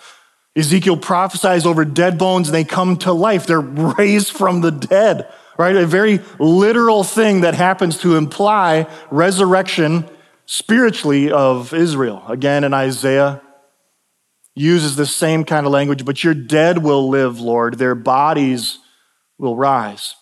Ezekiel 0.55 0.97
prophesies 0.97 1.67
over 1.67 1.85
dead 1.85 2.19
bones, 2.19 2.49
and 2.49 2.55
they 2.55 2.65
come 2.65 2.97
to 2.99 3.13
life. 3.13 3.47
They're 3.47 3.61
raised 3.61 4.31
from 4.31 4.61
the 4.61 4.71
dead, 4.71 5.29
right? 5.59 5.77
A 5.77 5.87
very 5.87 6.21
literal 6.39 7.05
thing 7.05 7.43
that 7.43 7.55
happens 7.55 7.99
to 7.99 8.17
imply 8.17 8.87
resurrection 9.11 10.09
spiritually 10.47 11.31
of 11.31 11.73
Israel. 11.75 12.23
Again, 12.29 12.65
in 12.65 12.73
Isaiah 12.75 13.43
uses 14.55 14.97
the 14.97 15.07
same 15.07 15.45
kind 15.45 15.67
of 15.67 15.73
language, 15.73 16.05
but 16.05 16.25
your 16.25 16.35
dead 16.35 16.79
will 16.79 17.09
live, 17.09 17.41
Lord. 17.41 17.79
Their 17.79 17.95
bodies 17.95 18.79
will 19.39 19.57
rise. 19.57 20.15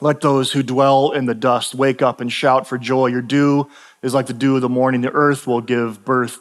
Let 0.00 0.20
those 0.20 0.52
who 0.52 0.62
dwell 0.62 1.12
in 1.12 1.26
the 1.26 1.34
dust 1.34 1.74
wake 1.74 2.02
up 2.02 2.20
and 2.20 2.32
shout 2.32 2.66
for 2.66 2.78
joy. 2.78 3.06
Your 3.06 3.22
dew 3.22 3.68
is 4.02 4.12
like 4.12 4.26
the 4.26 4.34
dew 4.34 4.56
of 4.56 4.62
the 4.62 4.68
morning. 4.68 5.02
The 5.02 5.12
earth 5.12 5.46
will 5.46 5.60
give 5.60 6.04
birth 6.04 6.38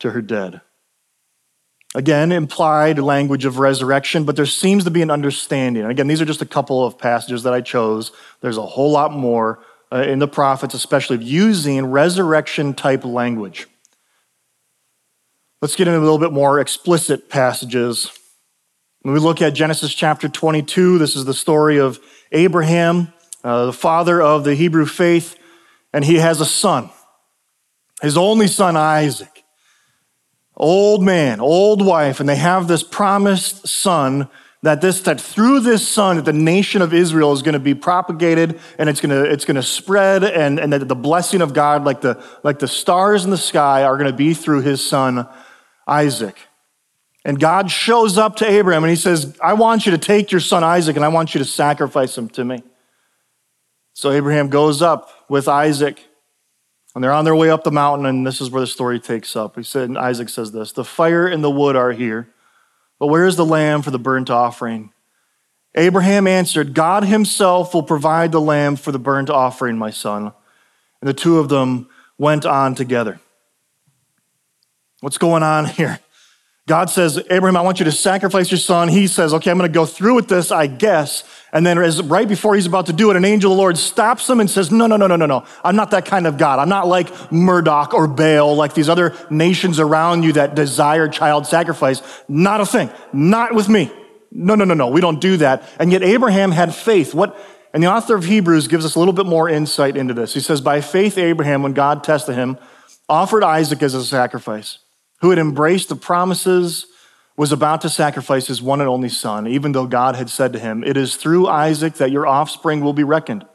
to 0.00 0.10
her 0.10 0.20
dead. 0.20 0.60
Again, 1.94 2.30
implied 2.30 3.00
language 3.00 3.44
of 3.44 3.58
resurrection, 3.58 4.24
but 4.24 4.36
there 4.36 4.46
seems 4.46 4.84
to 4.84 4.90
be 4.90 5.02
an 5.02 5.10
understanding. 5.10 5.82
And 5.82 5.90
again, 5.90 6.06
these 6.06 6.20
are 6.20 6.24
just 6.24 6.42
a 6.42 6.46
couple 6.46 6.84
of 6.86 6.98
passages 6.98 7.42
that 7.42 7.52
I 7.52 7.60
chose. 7.60 8.12
There's 8.40 8.58
a 8.58 8.66
whole 8.66 8.92
lot 8.92 9.12
more 9.12 9.58
uh, 9.92 10.02
in 10.02 10.20
the 10.20 10.28
prophets, 10.28 10.72
especially 10.72 11.24
using 11.24 11.84
resurrection 11.86 12.74
type 12.74 13.04
language. 13.04 13.66
Let's 15.60 15.74
get 15.74 15.88
into 15.88 15.98
a 15.98 16.02
little 16.02 16.18
bit 16.18 16.32
more 16.32 16.60
explicit 16.60 17.28
passages. 17.28 18.10
When 19.02 19.12
we 19.12 19.20
look 19.20 19.42
at 19.42 19.50
Genesis 19.50 19.92
chapter 19.92 20.28
22, 20.28 20.98
this 20.98 21.16
is 21.16 21.24
the 21.24 21.34
story 21.34 21.78
of 21.78 21.98
Abraham, 22.30 23.12
uh, 23.42 23.66
the 23.66 23.72
father 23.72 24.22
of 24.22 24.44
the 24.44 24.54
Hebrew 24.54 24.86
faith, 24.86 25.36
and 25.92 26.04
he 26.04 26.16
has 26.16 26.40
a 26.40 26.46
son, 26.46 26.90
his 28.00 28.16
only 28.16 28.46
son, 28.46 28.76
Isaac. 28.76 29.39
Old 30.60 31.02
man, 31.02 31.40
old 31.40 31.82
wife, 31.82 32.20
and 32.20 32.28
they 32.28 32.36
have 32.36 32.68
this 32.68 32.82
promised 32.82 33.66
son 33.66 34.28
that 34.62 34.82
this 34.82 35.00
that 35.00 35.18
through 35.18 35.60
this 35.60 35.88
son 35.88 36.16
that 36.16 36.26
the 36.26 36.34
nation 36.34 36.82
of 36.82 36.92
Israel 36.92 37.32
is 37.32 37.40
going 37.40 37.54
to 37.54 37.58
be 37.58 37.74
propagated 37.74 38.60
and 38.78 38.86
it's 38.90 39.00
going 39.00 39.08
to 39.08 39.24
it's 39.24 39.46
going 39.46 39.54
to 39.54 39.62
spread 39.62 40.22
and, 40.22 40.60
and 40.60 40.70
that 40.74 40.86
the 40.86 40.94
blessing 40.94 41.40
of 41.40 41.54
God 41.54 41.84
like 41.84 42.02
the 42.02 42.22
like 42.42 42.58
the 42.58 42.68
stars 42.68 43.24
in 43.24 43.30
the 43.30 43.38
sky 43.38 43.84
are 43.84 43.96
going 43.96 44.10
to 44.10 44.16
be 44.16 44.34
through 44.34 44.60
his 44.60 44.86
son 44.86 45.26
Isaac. 45.86 46.36
And 47.24 47.40
God 47.40 47.70
shows 47.70 48.18
up 48.18 48.36
to 48.36 48.50
Abraham 48.50 48.84
and 48.84 48.90
he 48.90 48.96
says, 48.96 49.34
I 49.42 49.54
want 49.54 49.86
you 49.86 49.92
to 49.92 49.98
take 49.98 50.30
your 50.30 50.42
son 50.42 50.62
Isaac 50.62 50.94
and 50.94 51.06
I 51.06 51.08
want 51.08 51.34
you 51.34 51.38
to 51.38 51.46
sacrifice 51.46 52.18
him 52.18 52.28
to 52.30 52.44
me. 52.44 52.62
So 53.94 54.10
Abraham 54.10 54.50
goes 54.50 54.82
up 54.82 55.08
with 55.30 55.48
Isaac 55.48 56.06
and 56.94 57.04
they're 57.04 57.12
on 57.12 57.24
their 57.24 57.36
way 57.36 57.50
up 57.50 57.64
the 57.64 57.70
mountain. 57.70 58.06
And 58.06 58.26
this 58.26 58.40
is 58.40 58.50
where 58.50 58.60
the 58.60 58.66
story 58.66 58.98
takes 58.98 59.36
up. 59.36 59.56
He 59.56 59.62
said, 59.62 59.96
Isaac 59.96 60.28
says 60.28 60.52
this 60.52 60.72
The 60.72 60.84
fire 60.84 61.26
and 61.26 61.42
the 61.42 61.50
wood 61.50 61.76
are 61.76 61.92
here, 61.92 62.28
but 62.98 63.08
where 63.08 63.26
is 63.26 63.36
the 63.36 63.46
lamb 63.46 63.82
for 63.82 63.90
the 63.90 63.98
burnt 63.98 64.30
offering? 64.30 64.92
Abraham 65.76 66.26
answered, 66.26 66.74
God 66.74 67.04
himself 67.04 67.74
will 67.74 67.84
provide 67.84 68.32
the 68.32 68.40
lamb 68.40 68.76
for 68.76 68.90
the 68.90 68.98
burnt 68.98 69.30
offering, 69.30 69.78
my 69.78 69.90
son. 69.90 70.32
And 71.00 71.08
the 71.08 71.14
two 71.14 71.38
of 71.38 71.48
them 71.48 71.88
went 72.18 72.44
on 72.44 72.74
together. 72.74 73.20
What's 75.00 75.18
going 75.18 75.42
on 75.42 75.64
here? 75.66 76.00
God 76.70 76.88
says, 76.88 77.20
Abraham, 77.30 77.56
I 77.56 77.62
want 77.62 77.80
you 77.80 77.84
to 77.86 77.90
sacrifice 77.90 78.48
your 78.48 78.58
son. 78.58 78.86
He 78.86 79.08
says, 79.08 79.34
okay, 79.34 79.50
I'm 79.50 79.58
going 79.58 79.68
to 79.68 79.74
go 79.74 79.84
through 79.84 80.14
with 80.14 80.28
this, 80.28 80.52
I 80.52 80.68
guess. 80.68 81.24
And 81.52 81.66
then 81.66 81.76
as, 81.78 82.00
right 82.00 82.28
before 82.28 82.54
he's 82.54 82.66
about 82.66 82.86
to 82.86 82.92
do 82.92 83.10
it, 83.10 83.16
an 83.16 83.24
angel 83.24 83.50
of 83.50 83.56
the 83.56 83.60
Lord 83.60 83.76
stops 83.76 84.30
him 84.30 84.38
and 84.38 84.48
says, 84.48 84.70
no, 84.70 84.86
no, 84.86 84.96
no, 84.96 85.08
no, 85.08 85.16
no, 85.16 85.26
no. 85.26 85.44
I'm 85.64 85.74
not 85.74 85.90
that 85.90 86.06
kind 86.06 86.28
of 86.28 86.38
God. 86.38 86.60
I'm 86.60 86.68
not 86.68 86.86
like 86.86 87.32
Marduk 87.32 87.92
or 87.92 88.06
Baal, 88.06 88.54
like 88.54 88.74
these 88.74 88.88
other 88.88 89.16
nations 89.30 89.80
around 89.80 90.22
you 90.22 90.34
that 90.34 90.54
desire 90.54 91.08
child 91.08 91.44
sacrifice. 91.44 92.02
Not 92.28 92.60
a 92.60 92.66
thing. 92.66 92.88
Not 93.12 93.52
with 93.52 93.68
me. 93.68 93.90
No, 94.30 94.54
no, 94.54 94.64
no, 94.64 94.74
no. 94.74 94.90
We 94.90 95.00
don't 95.00 95.20
do 95.20 95.38
that. 95.38 95.68
And 95.80 95.90
yet 95.90 96.04
Abraham 96.04 96.52
had 96.52 96.72
faith. 96.72 97.14
What, 97.14 97.36
and 97.74 97.82
the 97.82 97.88
author 97.88 98.14
of 98.14 98.22
Hebrews 98.22 98.68
gives 98.68 98.84
us 98.84 98.94
a 98.94 99.00
little 99.00 99.12
bit 99.12 99.26
more 99.26 99.48
insight 99.48 99.96
into 99.96 100.14
this. 100.14 100.34
He 100.34 100.40
says, 100.40 100.60
by 100.60 100.82
faith, 100.82 101.18
Abraham, 101.18 101.64
when 101.64 101.72
God 101.72 102.04
tested 102.04 102.36
him, 102.36 102.58
offered 103.08 103.42
Isaac 103.42 103.82
as 103.82 103.94
a 103.94 104.04
sacrifice 104.04 104.78
who 105.20 105.30
had 105.30 105.38
embraced 105.38 105.88
the 105.88 105.96
promises, 105.96 106.86
was 107.36 107.52
about 107.52 107.80
to 107.80 107.88
sacrifice 107.88 108.46
his 108.46 108.60
one 108.60 108.80
and 108.80 108.88
only 108.88 109.08
son, 109.08 109.46
even 109.46 109.72
though 109.72 109.86
God 109.86 110.14
had 110.14 110.28
said 110.28 110.52
to 110.52 110.58
him, 110.58 110.84
It 110.84 110.96
is 110.96 111.16
through 111.16 111.46
Isaac 111.46 111.94
that 111.94 112.10
your 112.10 112.26
offspring 112.26 112.82
will 112.82 112.92
be 112.92 113.04
reckoned. 113.04 113.46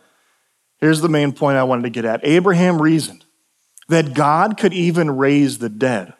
Here's 0.79 1.01
the 1.01 1.09
main 1.09 1.33
point 1.33 1.57
I 1.57 1.63
wanted 1.63 1.83
to 1.83 1.89
get 1.89 2.05
at 2.05 2.21
Abraham 2.23 2.81
reasoned 2.81 3.25
that 3.87 4.13
God 4.13 4.57
could 4.57 4.73
even 4.73 5.15
raise 5.15 5.59
the 5.59 5.69
dead. 5.69 6.13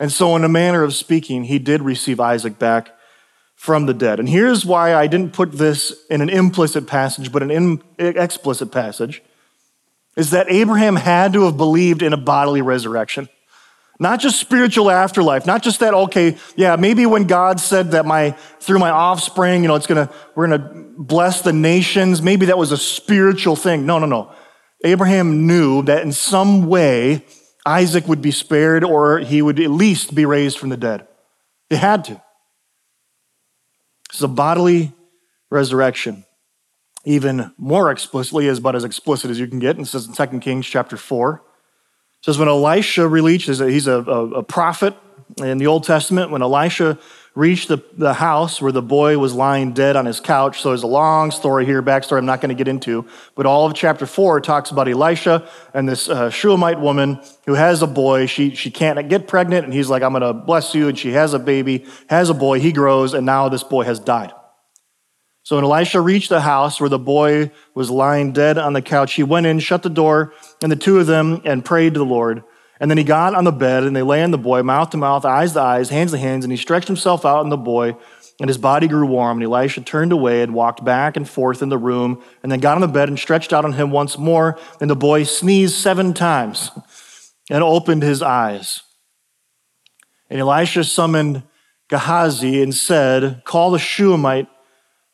And 0.00 0.10
so, 0.10 0.34
in 0.34 0.44
a 0.44 0.48
manner 0.48 0.82
of 0.82 0.92
speaking, 0.92 1.44
he 1.44 1.58
did 1.58 1.82
receive 1.82 2.18
Isaac 2.18 2.58
back 2.58 2.90
from 3.54 3.86
the 3.86 3.94
dead. 3.94 4.18
And 4.18 4.28
here's 4.28 4.66
why 4.66 4.94
I 4.94 5.06
didn't 5.06 5.32
put 5.32 5.52
this 5.52 5.92
in 6.10 6.20
an 6.20 6.28
implicit 6.28 6.86
passage, 6.86 7.30
but 7.30 7.42
an 7.42 7.80
explicit 7.98 8.72
passage 8.72 9.22
is 10.16 10.30
that 10.30 10.50
Abraham 10.50 10.96
had 10.96 11.32
to 11.32 11.44
have 11.44 11.56
believed 11.56 12.02
in 12.02 12.12
a 12.12 12.16
bodily 12.16 12.62
resurrection. 12.62 13.28
Not 14.00 14.20
just 14.20 14.40
spiritual 14.40 14.90
afterlife, 14.90 15.46
not 15.46 15.62
just 15.62 15.80
that, 15.80 15.94
okay, 15.94 16.36
yeah, 16.56 16.74
maybe 16.76 17.06
when 17.06 17.26
God 17.26 17.60
said 17.60 17.92
that 17.92 18.04
my, 18.04 18.32
through 18.58 18.80
my 18.80 18.90
offspring, 18.90 19.62
you 19.62 19.68
know, 19.68 19.76
it's 19.76 19.86
gonna, 19.86 20.10
we're 20.34 20.48
gonna 20.48 20.84
bless 20.98 21.42
the 21.42 21.52
nations, 21.52 22.20
maybe 22.20 22.46
that 22.46 22.58
was 22.58 22.72
a 22.72 22.76
spiritual 22.76 23.54
thing. 23.54 23.86
No, 23.86 24.00
no, 24.00 24.06
no. 24.06 24.32
Abraham 24.84 25.46
knew 25.46 25.82
that 25.82 26.02
in 26.02 26.12
some 26.12 26.66
way 26.66 27.24
Isaac 27.64 28.08
would 28.08 28.20
be 28.20 28.32
spared 28.32 28.84
or 28.84 29.18
he 29.18 29.40
would 29.40 29.60
at 29.60 29.70
least 29.70 30.14
be 30.14 30.26
raised 30.26 30.58
from 30.58 30.68
the 30.68 30.76
dead. 30.76 31.06
He 31.70 31.76
had 31.76 32.04
to. 32.04 32.20
Is 34.12 34.22
a 34.22 34.28
bodily 34.28 34.92
resurrection. 35.50 36.24
Even 37.04 37.52
more 37.58 37.90
explicitly, 37.90 38.46
is 38.46 38.58
about 38.58 38.76
as 38.76 38.84
explicit 38.84 39.30
as 39.30 39.38
you 39.38 39.46
can 39.46 39.58
get. 39.58 39.76
And 39.76 39.86
it 39.86 39.88
says 39.88 40.06
in 40.06 40.14
2 40.14 40.40
Kings 40.40 40.66
chapter 40.66 40.96
4 40.96 41.42
says 42.24 42.38
when 42.38 42.48
Elisha 42.48 43.06
reached, 43.06 43.48
he's 43.48 43.86
a, 43.86 44.00
a, 44.00 44.28
a 44.36 44.42
prophet 44.42 44.94
in 45.36 45.58
the 45.58 45.66
Old 45.66 45.84
Testament, 45.84 46.30
when 46.30 46.40
Elisha 46.40 46.98
reached 47.34 47.68
the, 47.68 47.84
the 47.98 48.14
house 48.14 48.62
where 48.62 48.72
the 48.72 48.80
boy 48.80 49.18
was 49.18 49.34
lying 49.34 49.74
dead 49.74 49.94
on 49.94 50.06
his 50.06 50.20
couch. 50.20 50.62
So 50.62 50.70
there's 50.70 50.84
a 50.84 50.86
long 50.86 51.30
story 51.30 51.66
here, 51.66 51.82
backstory 51.82 52.16
I'm 52.16 52.24
not 52.24 52.40
going 52.40 52.48
to 52.48 52.54
get 52.54 52.66
into. 52.66 53.04
But 53.34 53.44
all 53.44 53.66
of 53.66 53.74
chapter 53.74 54.06
four 54.06 54.40
talks 54.40 54.70
about 54.70 54.88
Elisha 54.88 55.46
and 55.74 55.86
this 55.86 56.08
uh, 56.08 56.30
Shulamite 56.30 56.80
woman 56.80 57.20
who 57.44 57.52
has 57.52 57.82
a 57.82 57.86
boy. 57.86 58.24
She, 58.24 58.54
she 58.54 58.70
can't 58.70 59.06
get 59.10 59.28
pregnant, 59.28 59.66
and 59.66 59.74
he's 59.74 59.90
like, 59.90 60.02
I'm 60.02 60.12
going 60.12 60.22
to 60.22 60.32
bless 60.32 60.74
you. 60.74 60.88
And 60.88 60.98
she 60.98 61.12
has 61.12 61.34
a 61.34 61.38
baby, 61.38 61.84
has 62.08 62.30
a 62.30 62.34
boy, 62.34 62.58
he 62.58 62.72
grows, 62.72 63.12
and 63.12 63.26
now 63.26 63.50
this 63.50 63.64
boy 63.64 63.84
has 63.84 64.00
died. 64.00 64.32
So 65.44 65.56
when 65.56 65.64
Elisha 65.64 66.00
reached 66.00 66.30
the 66.30 66.40
house 66.40 66.80
where 66.80 66.88
the 66.88 66.98
boy 66.98 67.50
was 67.74 67.90
lying 67.90 68.32
dead 68.32 68.56
on 68.56 68.72
the 68.72 68.80
couch, 68.80 69.12
he 69.12 69.22
went 69.22 69.44
in, 69.44 69.58
shut 69.58 69.82
the 69.82 69.90
door, 69.90 70.32
and 70.62 70.72
the 70.72 70.76
two 70.76 70.98
of 70.98 71.06
them, 71.06 71.42
and 71.44 71.62
prayed 71.62 71.92
to 71.94 72.00
the 72.00 72.04
Lord. 72.04 72.42
And 72.80 72.90
then 72.90 72.96
he 72.96 73.04
got 73.04 73.34
on 73.34 73.44
the 73.44 73.52
bed, 73.52 73.84
and 73.84 73.94
they 73.94 74.00
lay 74.00 74.22
on 74.22 74.30
the 74.30 74.38
boy, 74.38 74.62
mouth 74.62 74.88
to 74.90 74.96
mouth, 74.96 75.26
eyes 75.26 75.52
to 75.52 75.60
eyes, 75.60 75.90
hands 75.90 76.12
to 76.12 76.18
hands, 76.18 76.46
and 76.46 76.52
he 76.52 76.56
stretched 76.56 76.88
himself 76.88 77.26
out 77.26 77.40
on 77.40 77.50
the 77.50 77.58
boy, 77.58 77.94
and 78.40 78.48
his 78.48 78.56
body 78.56 78.88
grew 78.88 79.04
warm. 79.04 79.36
And 79.36 79.44
Elisha 79.44 79.82
turned 79.82 80.12
away 80.12 80.40
and 80.40 80.54
walked 80.54 80.82
back 80.82 81.14
and 81.14 81.28
forth 81.28 81.60
in 81.60 81.68
the 81.68 81.76
room, 81.76 82.22
and 82.42 82.50
then 82.50 82.60
got 82.60 82.76
on 82.76 82.80
the 82.80 82.88
bed 82.88 83.10
and 83.10 83.18
stretched 83.18 83.52
out 83.52 83.66
on 83.66 83.74
him 83.74 83.90
once 83.90 84.16
more. 84.16 84.58
And 84.80 84.88
the 84.88 84.96
boy 84.96 85.24
sneezed 85.24 85.74
seven 85.74 86.14
times 86.14 86.70
and 87.50 87.62
opened 87.62 88.02
his 88.02 88.22
eyes. 88.22 88.80
And 90.30 90.40
Elisha 90.40 90.84
summoned 90.84 91.42
Gehazi 91.88 92.62
and 92.62 92.74
said, 92.74 93.42
Call 93.44 93.72
the 93.72 93.78
Shunammite 93.78 94.48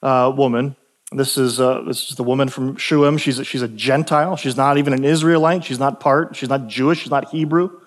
uh, 0.02 0.32
woman. 0.34 0.76
This 1.12 1.36
is, 1.36 1.60
uh, 1.60 1.82
this 1.82 2.10
is 2.10 2.16
the 2.16 2.22
woman 2.22 2.48
from 2.48 2.76
Shunem. 2.76 3.18
She's 3.18 3.38
a, 3.40 3.44
she's 3.44 3.62
a 3.62 3.68
Gentile. 3.68 4.36
She's 4.36 4.56
not 4.56 4.78
even 4.78 4.92
an 4.92 5.04
Israelite. 5.04 5.64
She's 5.64 5.78
not 5.78 5.98
part. 5.98 6.36
She's 6.36 6.48
not 6.48 6.68
Jewish. 6.68 7.00
She's 7.00 7.10
not 7.10 7.30
Hebrew. 7.30 7.80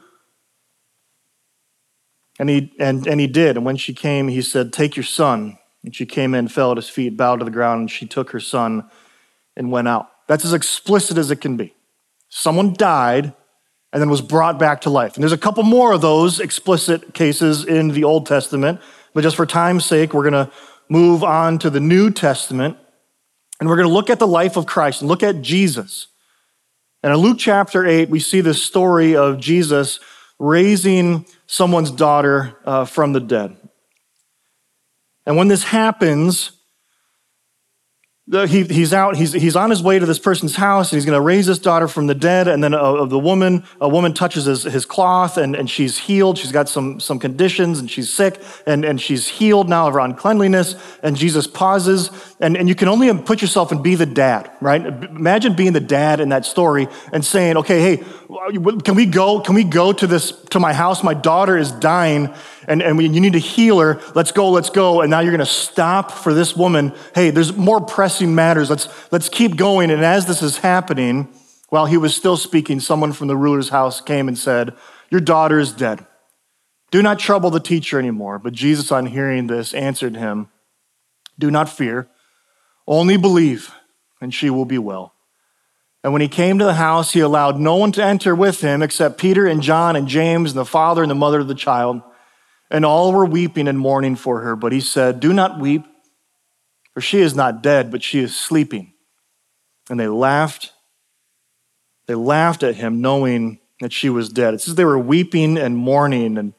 And 2.39 2.49
he, 2.49 2.73
and, 2.79 3.07
and 3.07 3.19
he 3.19 3.27
did. 3.27 3.55
And 3.55 3.65
when 3.65 3.77
she 3.77 3.93
came, 3.93 4.27
he 4.27 4.41
said, 4.41 4.73
Take 4.73 4.95
your 4.95 5.03
son. 5.03 5.57
And 5.83 5.95
she 5.95 6.05
came 6.05 6.33
in, 6.33 6.47
fell 6.47 6.71
at 6.71 6.77
his 6.77 6.89
feet, 6.89 7.15
bowed 7.15 7.37
to 7.37 7.45
the 7.45 7.51
ground, 7.51 7.81
and 7.81 7.91
she 7.91 8.05
took 8.05 8.31
her 8.31 8.39
son 8.39 8.89
and 9.55 9.71
went 9.71 9.87
out. 9.87 10.09
That's 10.27 10.45
as 10.45 10.53
explicit 10.53 11.17
as 11.17 11.31
it 11.31 11.41
can 11.41 11.57
be. 11.57 11.73
Someone 12.29 12.73
died 12.73 13.33
and 13.91 14.01
then 14.01 14.09
was 14.09 14.21
brought 14.21 14.57
back 14.57 14.81
to 14.81 14.89
life. 14.89 15.15
And 15.15 15.23
there's 15.23 15.33
a 15.33 15.37
couple 15.37 15.63
more 15.63 15.93
of 15.93 16.01
those 16.01 16.39
explicit 16.39 17.13
cases 17.13 17.63
in 17.63 17.89
the 17.89 18.03
Old 18.03 18.25
Testament, 18.25 18.81
but 19.13 19.21
just 19.21 19.35
for 19.35 19.45
time's 19.45 19.85
sake, 19.85 20.13
we're 20.13 20.29
going 20.29 20.47
to 20.47 20.51
move 20.89 21.23
on 21.23 21.59
to 21.59 21.69
the 21.69 21.79
New 21.79 22.11
Testament 22.11 22.77
and 23.63 23.69
we're 23.69 23.77
going 23.77 23.87
to 23.87 23.93
look 23.93 24.09
at 24.09 24.19
the 24.19 24.27
life 24.27 24.57
of 24.57 24.65
Christ 24.65 25.01
and 25.01 25.07
look 25.07 25.23
at 25.23 25.41
Jesus. 25.41 26.07
And 27.01 27.13
in 27.13 27.19
Luke 27.19 27.37
chapter 27.39 27.85
8, 27.85 28.09
we 28.09 28.19
see 28.19 28.41
this 28.41 28.61
story 28.61 29.15
of 29.15 29.39
Jesus 29.39 30.01
raising 30.37 31.25
someone's 31.47 31.91
daughter 31.91 32.57
uh, 32.65 32.83
from 32.83 33.13
the 33.13 33.21
dead. 33.21 33.55
And 35.25 35.37
when 35.37 35.47
this 35.47 35.63
happens, 35.63 36.51
he, 38.31 38.63
he's 38.63 38.93
out, 38.93 39.17
he's, 39.17 39.33
he's 39.33 39.55
on 39.57 39.69
his 39.69 39.83
way 39.83 39.99
to 39.99 40.05
this 40.05 40.17
person's 40.17 40.55
house, 40.55 40.91
and 40.91 40.97
he's 40.97 41.05
going 41.05 41.17
to 41.17 41.21
raise 41.21 41.45
this 41.45 41.59
daughter 41.59 41.89
from 41.89 42.07
the 42.07 42.15
dead. 42.15 42.47
And 42.47 42.63
then 42.63 42.73
a, 42.73 43.05
the 43.05 43.19
woman, 43.19 43.65
a 43.81 43.89
woman 43.89 44.13
touches 44.13 44.45
his, 44.45 44.63
his 44.63 44.85
cloth, 44.85 45.37
and, 45.37 45.55
and 45.55 45.69
she's 45.69 45.97
healed. 45.97 46.37
She's 46.37 46.53
got 46.53 46.69
some, 46.69 47.01
some 47.01 47.19
conditions, 47.19 47.79
and 47.79 47.91
she's 47.91 48.11
sick, 48.11 48.41
and, 48.65 48.85
and 48.85 49.01
she's 49.01 49.27
healed 49.27 49.67
now 49.67 49.87
of 49.87 49.93
her 49.95 49.99
uncleanliness. 49.99 50.75
And 51.03 51.17
Jesus 51.17 51.47
pauses, 51.47 52.11
and, 52.39 52.55
and 52.55 52.69
you 52.69 52.75
can 52.75 52.87
only 52.87 53.13
put 53.23 53.41
yourself 53.41 53.73
and 53.73 53.83
be 53.83 53.95
the 53.95 54.05
dad, 54.05 54.49
right? 54.61 54.81
Imagine 54.85 55.53
being 55.53 55.73
the 55.73 55.81
dad 55.81 56.21
in 56.21 56.29
that 56.29 56.45
story 56.45 56.87
and 57.11 57.25
saying, 57.25 57.57
okay, 57.57 57.81
hey, 57.81 58.03
can 58.83 58.95
we 58.95 59.05
go, 59.05 59.41
can 59.41 59.53
we 59.53 59.65
go 59.65 59.91
to 59.91 60.07
this, 60.07 60.31
to 60.51 60.61
my 60.61 60.73
house? 60.73 61.03
My 61.03 61.13
daughter 61.13 61.57
is 61.57 61.73
dying 61.73 62.33
and, 62.67 62.81
and 62.81 62.97
we, 62.97 63.07
you 63.07 63.21
need 63.21 63.33
to 63.33 63.39
heal 63.39 63.79
her. 63.79 64.01
Let's 64.15 64.31
go, 64.31 64.49
let's 64.49 64.69
go. 64.69 65.01
And 65.01 65.09
now 65.09 65.19
you're 65.19 65.31
going 65.31 65.39
to 65.39 65.45
stop 65.45 66.11
for 66.11 66.33
this 66.33 66.55
woman. 66.55 66.93
Hey, 67.15 67.29
there's 67.29 67.55
more 67.55 67.81
pressing 67.81 68.35
matters. 68.35 68.69
Let's, 68.69 68.87
let's 69.11 69.29
keep 69.29 69.55
going. 69.55 69.91
And 69.91 70.03
as 70.03 70.25
this 70.25 70.41
is 70.41 70.57
happening, 70.57 71.27
while 71.69 71.85
he 71.85 71.97
was 71.97 72.15
still 72.15 72.37
speaking, 72.37 72.79
someone 72.79 73.13
from 73.13 73.27
the 73.27 73.35
ruler's 73.35 73.69
house 73.69 73.99
came 73.99 74.27
and 74.27 74.37
said, 74.37 74.73
Your 75.09 75.21
daughter 75.21 75.59
is 75.59 75.71
dead. 75.71 76.05
Do 76.91 77.01
not 77.01 77.17
trouble 77.17 77.49
the 77.49 77.59
teacher 77.59 77.97
anymore. 77.97 78.37
But 78.37 78.53
Jesus, 78.53 78.91
on 78.91 79.07
hearing 79.07 79.47
this, 79.47 79.73
answered 79.73 80.15
him, 80.15 80.49
Do 81.39 81.49
not 81.49 81.69
fear, 81.69 82.07
only 82.87 83.17
believe, 83.17 83.73
and 84.21 84.31
she 84.31 84.51
will 84.51 84.65
be 84.65 84.77
well. 84.77 85.13
And 86.03 86.11
when 86.11 86.21
he 86.21 86.27
came 86.27 86.59
to 86.59 86.65
the 86.65 86.75
house, 86.75 87.13
he 87.13 87.21
allowed 87.21 87.59
no 87.59 87.77
one 87.77 87.91
to 87.93 88.03
enter 88.03 88.35
with 88.35 88.61
him 88.61 88.83
except 88.83 89.17
Peter 89.17 89.47
and 89.47 89.61
John 89.61 89.95
and 89.95 90.07
James 90.07 90.51
and 90.51 90.59
the 90.59 90.65
father 90.65 91.01
and 91.01 91.09
the 91.09 91.15
mother 91.15 91.39
of 91.39 91.47
the 91.47 91.55
child. 91.55 92.01
And 92.73 92.83
all 92.83 93.13
were 93.13 93.25
weeping 93.25 93.69
and 93.69 93.79
mourning 93.79 94.17
for 94.17 94.41
her. 94.41 94.57
But 94.57 94.73
he 94.73 94.81
said, 94.81 95.21
Do 95.21 95.31
not 95.31 95.59
weep, 95.59 95.85
for 96.93 96.99
she 96.99 97.19
is 97.19 97.35
not 97.35 97.63
dead, 97.63 97.91
but 97.91 98.03
she 98.03 98.19
is 98.19 98.35
sleeping. 98.35 98.93
And 99.89 99.99
they 99.99 100.07
laughed. 100.07 100.73
They 102.07 102.15
laughed 102.15 102.63
at 102.63 102.75
him, 102.75 102.99
knowing 102.99 103.59
that 103.79 103.93
she 103.93 104.09
was 104.09 104.27
dead. 104.27 104.53
It 104.53 104.61
says 104.61 104.75
they 104.75 104.85
were 104.85 104.99
weeping 104.99 105.57
and 105.57 105.77
mourning. 105.77 106.37
And 106.37 106.53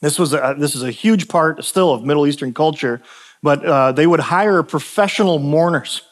this, 0.00 0.18
was 0.18 0.34
a, 0.34 0.56
this 0.58 0.74
is 0.74 0.82
a 0.82 0.90
huge 0.90 1.28
part 1.28 1.64
still 1.64 1.92
of 1.92 2.02
Middle 2.02 2.26
Eastern 2.26 2.52
culture. 2.52 3.02
But 3.42 3.64
uh, 3.64 3.92
they 3.92 4.06
would 4.06 4.20
hire 4.20 4.62
professional 4.62 5.38
mourners 5.38 6.02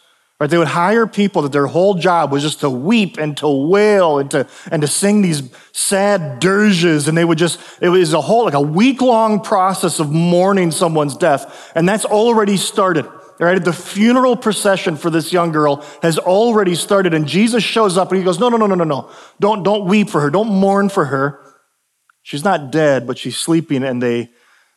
Right? 0.41 0.51
They 0.51 0.59
would 0.59 0.69
hire 0.69 1.07
people 1.07 1.43
that 1.43 1.53
their 1.53 1.67
whole 1.67 1.95
job 1.95 2.33
was 2.33 2.43
just 2.43 2.61
to 2.61 2.71
weep 2.71 3.19
and 3.19 3.37
to 3.37 3.49
wail 3.49 4.19
and 4.19 4.31
to, 4.33 4.49
and 4.71 4.83
to 4.83 4.89
sing 4.89 5.23
these 5.23 5.49
sad 5.73 6.41
dirges. 6.41 7.07
And 7.07 7.17
they 7.17 7.25
would 7.25 7.39
just, 7.39 7.61
it 7.81 7.89
was 7.89 8.13
a 8.13 8.21
whole, 8.21 8.45
like 8.45 8.55
a 8.55 8.61
week 8.61 9.01
long 9.01 9.41
process 9.41 10.01
of 10.01 10.11
mourning 10.11 10.73
someone's 10.73 11.17
death. 11.17 11.73
And 11.77 11.89
that's 11.89 12.05
already 12.05 12.57
started. 12.57 13.09
Right? 13.39 13.63
The 13.63 13.73
funeral 13.73 14.37
procession 14.37 14.97
for 14.97 15.11
this 15.11 15.33
young 15.33 15.51
girl 15.51 15.85
has 16.03 16.19
already 16.19 16.75
started. 16.75 17.15
And 17.15 17.27
Jesus 17.27 17.63
shows 17.63 17.97
up 17.97 18.11
and 18.11 18.19
he 18.19 18.25
goes, 18.25 18.39
No, 18.39 18.49
no, 18.49 18.57
no, 18.57 18.67
no, 18.67 18.75
no, 18.75 18.85
no. 18.85 19.11
Don't, 19.41 19.63
don't 19.63 19.87
weep 19.87 20.09
for 20.09 20.21
her. 20.21 20.31
Don't 20.31 20.51
mourn 20.51 20.89
for 20.89 21.07
her. 21.07 21.41
She's 22.23 22.45
not 22.45 22.71
dead, 22.73 23.07
but 23.07 23.19
she's 23.19 23.37
sleeping. 23.37 23.83
And 23.85 24.03
they, 24.03 24.31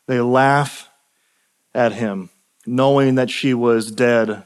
they 0.07 0.21
laugh 0.21 0.89
at 1.73 1.93
him, 1.93 2.29
knowing 2.65 3.15
that 3.15 3.29
she 3.29 3.53
was 3.53 3.91
dead 3.91 4.43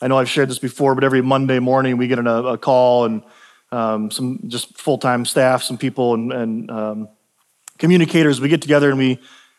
I 0.00 0.08
know 0.08 0.18
I've 0.18 0.28
shared 0.28 0.48
this 0.48 0.58
before, 0.58 0.94
but 0.94 1.04
every 1.04 1.22
Monday 1.22 1.58
morning 1.58 1.96
we 1.96 2.06
get 2.06 2.18
a, 2.18 2.30
a 2.30 2.58
call 2.58 3.04
and 3.04 3.22
um, 3.72 4.10
some 4.10 4.40
just 4.46 4.76
full 4.78 4.98
time 4.98 5.24
staff, 5.24 5.62
some 5.62 5.76
people 5.76 6.14
and, 6.14 6.32
and 6.32 6.70
um, 6.70 7.08
communicators. 7.78 8.40
We 8.40 8.48
get 8.48 8.62
together 8.62 8.90
and 8.90 8.98
we 8.98 9.18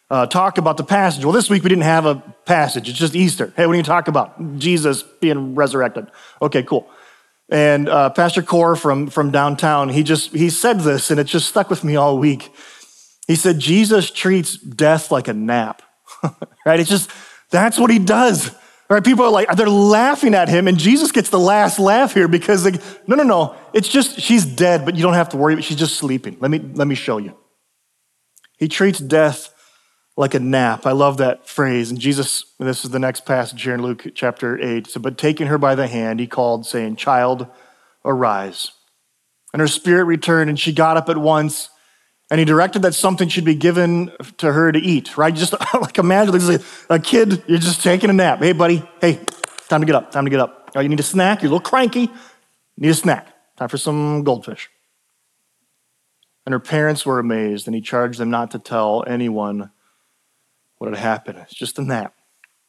uh, 0.10 0.25
talk 0.28 0.58
about 0.58 0.78
the 0.78 0.84
passage. 0.84 1.23
Well, 1.23 1.34
this 1.34 1.49
week 1.49 1.63
we 1.63 1.69
didn't 1.69 1.84
have 1.84 2.06
a 2.06 2.15
passage. 2.45 2.89
It's 2.89 2.97
just 2.97 3.15
Easter. 3.15 3.54
Hey, 3.56 3.65
what 3.65 3.73
do 3.73 3.78
you 3.78 3.84
talk 3.84 4.08
about? 4.08 4.58
Jesus 4.58 5.04
being 5.04 5.56
resurrected. 5.56 6.08
Okay, 6.41 6.63
cool. 6.63 6.89
And 7.49 7.89
uh, 7.89 8.10
Pastor 8.12 8.41
Core 8.41 8.75
from, 8.75 9.08
from 9.08 9.32
downtown, 9.32 9.89
he 9.89 10.04
just 10.04 10.32
he 10.32 10.49
said 10.49 10.82
this, 10.82 11.10
and 11.10 11.19
it 11.19 11.25
just 11.25 11.47
stuck 11.47 11.69
with 11.69 11.84
me 11.84 11.95
all 11.95 12.17
week. 12.17 12.52
He 13.28 13.36
said 13.36 13.60
Jesus 13.60 14.10
treats 14.10 14.58
death 14.58 15.12
like 15.12 15.28
a 15.28 15.34
nap. 15.34 15.82
right? 16.65 16.80
It's 16.80 16.89
just 16.89 17.10
that's 17.49 17.78
what 17.78 17.89
he 17.89 17.99
does. 17.99 18.56
Right? 18.89 19.04
People 19.04 19.25
are 19.25 19.32
like, 19.32 19.56
they're 19.56 19.69
laughing 19.69 20.34
at 20.34 20.49
him, 20.49 20.67
and 20.67 20.78
Jesus 20.78 21.12
gets 21.12 21.30
the 21.30 21.39
last 21.39 21.78
laugh 21.78 22.13
here 22.13 22.28
because, 22.28 22.65
like, 22.65 22.82
no, 23.08 23.15
no, 23.15 23.23
no. 23.23 23.56
It's 23.71 23.88
just, 23.88 24.19
she's 24.19 24.45
dead, 24.45 24.84
but 24.84 24.95
you 24.95 25.04
don't 25.04 25.13
have 25.13 25.30
to 25.30 25.38
worry, 25.38 25.62
she's 25.62 25.78
just 25.78 25.97
sleeping. 25.97 26.38
Let 26.39 26.49
me, 26.49 26.58
let 26.60 26.88
me 26.88 26.95
show 26.95 27.19
you. 27.19 27.38
He 28.58 28.67
treats 28.67 28.97
death 28.97 29.54
like 30.17 30.34
a 30.34 30.39
nap. 30.39 30.88
I 30.88 30.91
love 30.91 31.17
that 31.17 31.47
phrase. 31.47 31.91
And 31.91 31.99
Jesus, 31.99 32.45
this 32.60 32.84
is 32.84 32.89
the 32.89 32.99
next 32.99 33.25
passage 33.25 33.62
here 33.62 33.75
in 33.75 33.82
Luke 33.84 34.08
chapter 34.15 34.60
8. 34.60 34.88
So, 34.88 34.99
but 34.99 35.19
taking 35.19 35.47
her 35.47 35.60
by 35.60 35.75
the 35.75 35.88
hand, 35.88 36.19
he 36.19 36.25
called, 36.28 36.65
saying, 36.65 36.95
Child, 36.95 37.45
arise. 38.04 38.71
And 39.54 39.60
her 39.60 39.67
spirit 39.67 40.06
returned, 40.06 40.49
and 40.49 40.60
she 40.60 40.73
got 40.73 40.97
up 40.97 41.10
at 41.10 41.17
once 41.17 41.69
and 42.29 42.39
he 42.39 42.45
directed 42.45 42.83
that 42.83 42.93
something 42.93 43.27
should 43.27 43.45
be 43.45 43.55
given 43.55 44.11
to 44.37 44.51
her 44.51 44.71
to 44.71 44.79
eat, 44.79 45.17
right? 45.17 45.33
Just 45.33 45.53
like 45.73 45.97
imagine 45.97 46.47
like 46.47 46.61
a 46.89 46.99
kid, 46.99 47.43
you're 47.47 47.57
just 47.57 47.81
taking 47.81 48.09
a 48.09 48.13
nap. 48.13 48.39
Hey, 48.39 48.53
buddy, 48.53 48.87
hey, 49.01 49.19
time 49.67 49.81
to 49.81 49.85
get 49.85 49.95
up, 49.95 50.11
time 50.11 50.25
to 50.25 50.29
get 50.29 50.39
up. 50.39 50.71
Oh, 50.75 50.79
you 50.79 50.89
need 50.89 50.99
a 50.99 51.03
snack? 51.03 51.41
You're 51.41 51.49
a 51.49 51.53
little 51.53 51.67
cranky. 51.67 52.09
Need 52.77 52.89
a 52.89 52.93
snack. 52.93 53.33
Time 53.57 53.69
for 53.69 53.77
some 53.77 54.23
goldfish. 54.23 54.69
And 56.45 56.53
her 56.53 56.59
parents 56.59 57.05
were 57.05 57.19
amazed, 57.19 57.67
and 57.67 57.75
he 57.75 57.81
charged 57.81 58.19
them 58.19 58.29
not 58.29 58.51
to 58.51 58.59
tell 58.59 59.03
anyone 59.05 59.71
what 60.77 60.89
had 60.89 60.99
happened. 60.99 61.39
It's 61.39 61.53
just 61.53 61.77
a 61.77 61.83
nap. 61.83 62.13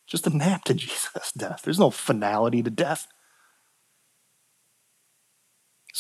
Just 0.07 0.27
a 0.27 0.37
nap 0.37 0.65
to 0.65 0.75
Jesus' 0.75 1.33
death. 1.37 1.63
There's 1.63 1.79
no 1.79 1.91
finality 1.91 2.63
to 2.63 2.71
death. 2.71 3.07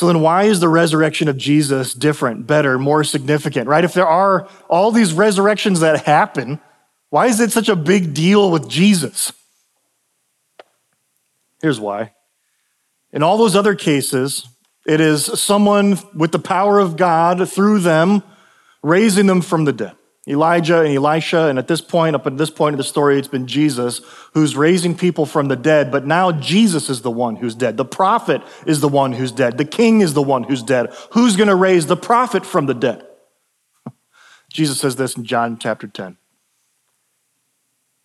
So 0.00 0.06
then, 0.06 0.22
why 0.22 0.44
is 0.44 0.60
the 0.60 0.68
resurrection 0.70 1.28
of 1.28 1.36
Jesus 1.36 1.92
different, 1.92 2.46
better, 2.46 2.78
more 2.78 3.04
significant, 3.04 3.68
right? 3.68 3.84
If 3.84 3.92
there 3.92 4.06
are 4.06 4.48
all 4.66 4.92
these 4.92 5.12
resurrections 5.12 5.80
that 5.80 6.06
happen, 6.06 6.58
why 7.10 7.26
is 7.26 7.38
it 7.38 7.52
such 7.52 7.68
a 7.68 7.76
big 7.76 8.14
deal 8.14 8.50
with 8.50 8.66
Jesus? 8.66 9.30
Here's 11.60 11.78
why. 11.78 12.14
In 13.12 13.22
all 13.22 13.36
those 13.36 13.54
other 13.54 13.74
cases, 13.74 14.48
it 14.86 15.02
is 15.02 15.26
someone 15.38 15.98
with 16.14 16.32
the 16.32 16.38
power 16.38 16.78
of 16.78 16.96
God 16.96 17.46
through 17.50 17.80
them 17.80 18.22
raising 18.82 19.26
them 19.26 19.42
from 19.42 19.66
the 19.66 19.72
dead. 19.74 19.96
Elijah 20.28 20.80
and 20.80 20.94
Elisha, 20.94 21.46
and 21.46 21.58
at 21.58 21.66
this 21.66 21.80
point, 21.80 22.14
up 22.14 22.26
at 22.26 22.36
this 22.36 22.50
point 22.50 22.74
of 22.74 22.78
the 22.78 22.84
story, 22.84 23.18
it's 23.18 23.26
been 23.26 23.46
Jesus 23.46 24.02
who's 24.34 24.54
raising 24.54 24.94
people 24.94 25.24
from 25.24 25.48
the 25.48 25.56
dead, 25.56 25.90
but 25.90 26.06
now 26.06 26.30
Jesus 26.30 26.90
is 26.90 27.00
the 27.00 27.10
one 27.10 27.36
who's 27.36 27.54
dead. 27.54 27.78
The 27.78 27.86
prophet 27.86 28.42
is 28.66 28.80
the 28.80 28.88
one 28.88 29.12
who's 29.12 29.32
dead. 29.32 29.56
The 29.56 29.64
king 29.64 30.02
is 30.02 30.12
the 30.12 30.22
one 30.22 30.42
who's 30.42 30.62
dead. 30.62 30.92
Who's 31.12 31.36
going 31.36 31.48
to 31.48 31.54
raise 31.54 31.86
the 31.86 31.96
prophet 31.96 32.44
from 32.44 32.66
the 32.66 32.74
dead? 32.74 33.06
Jesus 34.52 34.78
says 34.78 34.96
this 34.96 35.16
in 35.16 35.24
John 35.24 35.58
chapter 35.58 35.86
10. 35.86 36.18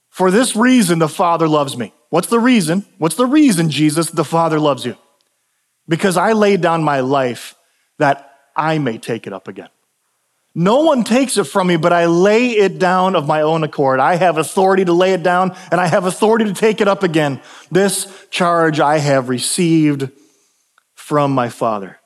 For 0.10 0.32
this 0.32 0.56
reason, 0.56 1.00
the 1.00 1.10
Father 1.10 1.50
loves 1.50 1.76
me. 1.76 1.94
What's 2.10 2.28
the 2.28 2.40
reason? 2.40 2.86
What's 2.98 3.16
the 3.16 3.26
reason, 3.26 3.70
Jesus, 3.70 4.10
the 4.10 4.24
Father 4.24 4.58
loves 4.58 4.86
you? 4.86 4.96
Because 5.90 6.16
I 6.16 6.32
laid 6.32 6.62
down 6.62 6.82
my 6.82 7.02
life 7.02 7.56
that 8.00 8.32
I 8.56 8.78
may 8.78 8.98
take 8.98 9.28
it 9.28 9.34
up 9.34 9.50
again. 9.50 9.68
No 10.58 10.80
one 10.80 11.04
takes 11.04 11.36
it 11.36 11.44
from 11.44 11.68
me, 11.68 11.76
but 11.76 11.92
I 11.92 12.06
lay 12.06 12.52
it 12.52 12.80
down 12.80 13.18
of 13.18 13.28
my 13.28 13.42
own 13.42 13.66
accord. 13.66 14.00
I 14.00 14.16
have 14.16 14.38
authority 14.38 14.86
to 14.86 14.94
lay 14.94 15.12
it 15.12 15.22
down 15.22 15.54
and 15.70 15.82
I 15.82 15.88
have 15.88 16.06
authority 16.06 16.46
to 16.46 16.54
take 16.54 16.80
it 16.80 16.88
up 16.88 17.04
again. 17.04 17.42
This 17.70 18.26
charge 18.32 18.80
I 18.80 19.00
have 19.00 19.28
received 19.28 20.10
from 20.94 21.34
my 21.34 21.50
Father. 21.50 22.00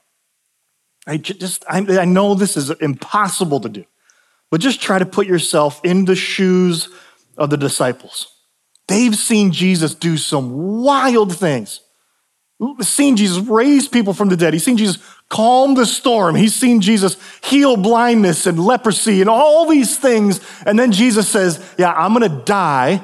I 1.06 1.18
just, 1.18 1.64
I, 1.70 1.78
I 2.00 2.06
know 2.06 2.34
this 2.34 2.58
is 2.58 2.72
impossible 2.72 3.60
to 3.62 3.70
do, 3.70 3.86
But 4.50 4.62
just 4.62 4.82
try 4.82 4.98
to 4.98 5.06
put 5.06 5.28
yourself 5.28 5.80
in 5.84 6.06
the 6.06 6.16
shoes 6.16 6.90
of 7.38 7.52
the 7.52 7.58
disciples. 7.58 8.28
They've 8.88 9.16
seen 9.16 9.52
Jesus 9.52 9.94
do 9.94 10.18
some 10.18 10.82
wild 10.84 11.36
things. 11.36 11.82
Seen 12.82 13.16
Jesus 13.16 13.38
raise 13.48 13.88
people 13.88 14.14
from 14.14 14.28
the 14.28 14.36
dead. 14.36 14.54
He's 14.54 14.66
seen 14.66 14.76
Jesus 14.76 15.02
calm 15.30 15.76
the 15.76 15.86
storm. 15.86 16.36
He's 16.36 16.54
seen 16.54 16.82
Jesus 16.82 17.16
heal 17.42 17.78
blindness 17.78 18.48
and 18.48 18.60
leprosy 18.60 19.22
and 19.22 19.30
all 19.30 19.70
these 19.70 19.98
things. 19.98 20.42
And 20.66 20.78
then 20.78 20.92
Jesus 20.92 21.30
says, 21.30 21.64
Yeah, 21.78 21.94
I'm 21.94 22.14
going 22.14 22.30
to 22.30 22.44
die. 22.44 23.02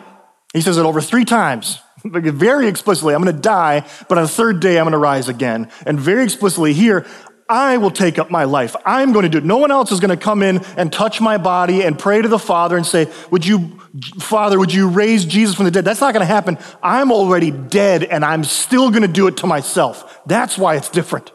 He 0.54 0.62
says 0.62 0.78
it 0.78 0.86
over 0.86 1.00
three 1.00 1.26
times, 1.26 1.80
very 2.04 2.68
explicitly. 2.68 3.14
I'm 3.14 3.24
going 3.24 3.36
to 3.36 3.42
die, 3.42 3.86
but 4.10 4.18
on 4.18 4.26
the 4.26 4.30
third 4.30 4.60
day, 4.60 4.78
I'm 4.78 4.86
going 4.86 4.94
to 4.94 4.98
rise 4.98 5.30
again. 5.30 5.70
And 5.86 6.00
very 6.00 6.24
explicitly 6.24 6.74
here, 6.74 7.06
I 7.48 7.78
will 7.78 7.92
take 7.92 8.18
up 8.18 8.32
my 8.32 8.46
life. 8.46 8.76
I'm 8.86 9.12
going 9.12 9.24
to 9.24 9.30
do 9.30 9.38
it. 9.38 9.46
No 9.46 9.58
one 9.58 9.70
else 9.70 9.92
is 9.92 10.00
going 10.00 10.18
to 10.18 10.18
come 10.18 10.42
in 10.42 10.64
and 10.78 10.92
touch 10.92 11.22
my 11.22 11.38
body 11.38 11.84
and 11.84 11.98
pray 11.98 12.22
to 12.22 12.28
the 12.28 12.40
Father 12.40 12.76
and 12.76 12.86
say, 12.86 13.12
Would 13.30 13.46
you, 13.46 13.80
Father, 14.20 14.58
would 14.58 14.74
you 14.74 14.90
raise 14.90 15.26
Jesus 15.26 15.56
from 15.56 15.66
the 15.66 15.72
dead? 15.72 15.86
That's 15.86 16.02
not 16.02 16.14
going 16.14 16.22
to 16.22 16.34
happen. 16.34 16.58
I'm 16.82 17.12
already 17.12 17.52
dead 17.52 18.04
and 18.04 18.26
I'm 18.26 18.44
still 18.44 18.90
going 18.90 19.04
to 19.04 19.08
do 19.08 19.28
it 19.28 19.38
to 19.38 19.48
myself. 19.48 20.22
That's 20.26 20.58
why 20.58 20.76
it's 20.76 20.90
different. 20.90 21.32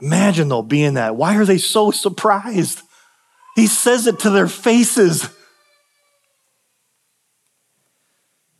Imagine, 0.00 0.48
though, 0.48 0.62
being 0.62 0.94
that. 0.94 1.16
Why 1.16 1.36
are 1.36 1.44
they 1.44 1.58
so 1.58 1.90
surprised? 1.90 2.80
He 3.54 3.66
says 3.66 4.06
it 4.06 4.20
to 4.20 4.30
their 4.30 4.48
faces. 4.48 5.28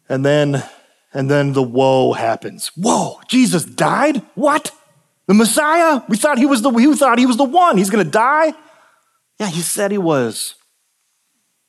And 0.08 0.24
then 0.24 0.62
and 1.14 1.30
then 1.30 1.52
the 1.52 1.62
woe 1.62 2.12
happens. 2.12 2.72
Whoa, 2.76 3.20
Jesus 3.28 3.64
died? 3.64 4.20
What? 4.34 4.72
The 5.26 5.34
Messiah? 5.34 6.02
We 6.08 6.16
thought 6.16 6.38
he 6.38 6.44
was 6.44 6.60
the 6.60 6.68
we 6.68 6.92
thought 6.94 7.18
he 7.18 7.26
was 7.26 7.36
the 7.36 7.44
one. 7.44 7.78
He's 7.78 7.88
gonna 7.88 8.04
die? 8.04 8.52
Yeah, 9.38 9.46
he 9.46 9.60
said 9.60 9.92
he 9.92 9.98
was. 9.98 10.56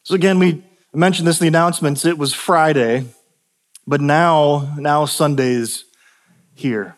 So 0.03 0.15
again, 0.15 0.39
we 0.39 0.63
mentioned 0.93 1.27
this 1.27 1.39
in 1.39 1.45
the 1.45 1.47
announcements. 1.47 2.05
It 2.05 2.17
was 2.17 2.33
Friday, 2.33 3.05
but 3.87 4.01
now, 4.01 4.75
now 4.77 5.05
Sunday's 5.05 5.85
here. 6.53 6.97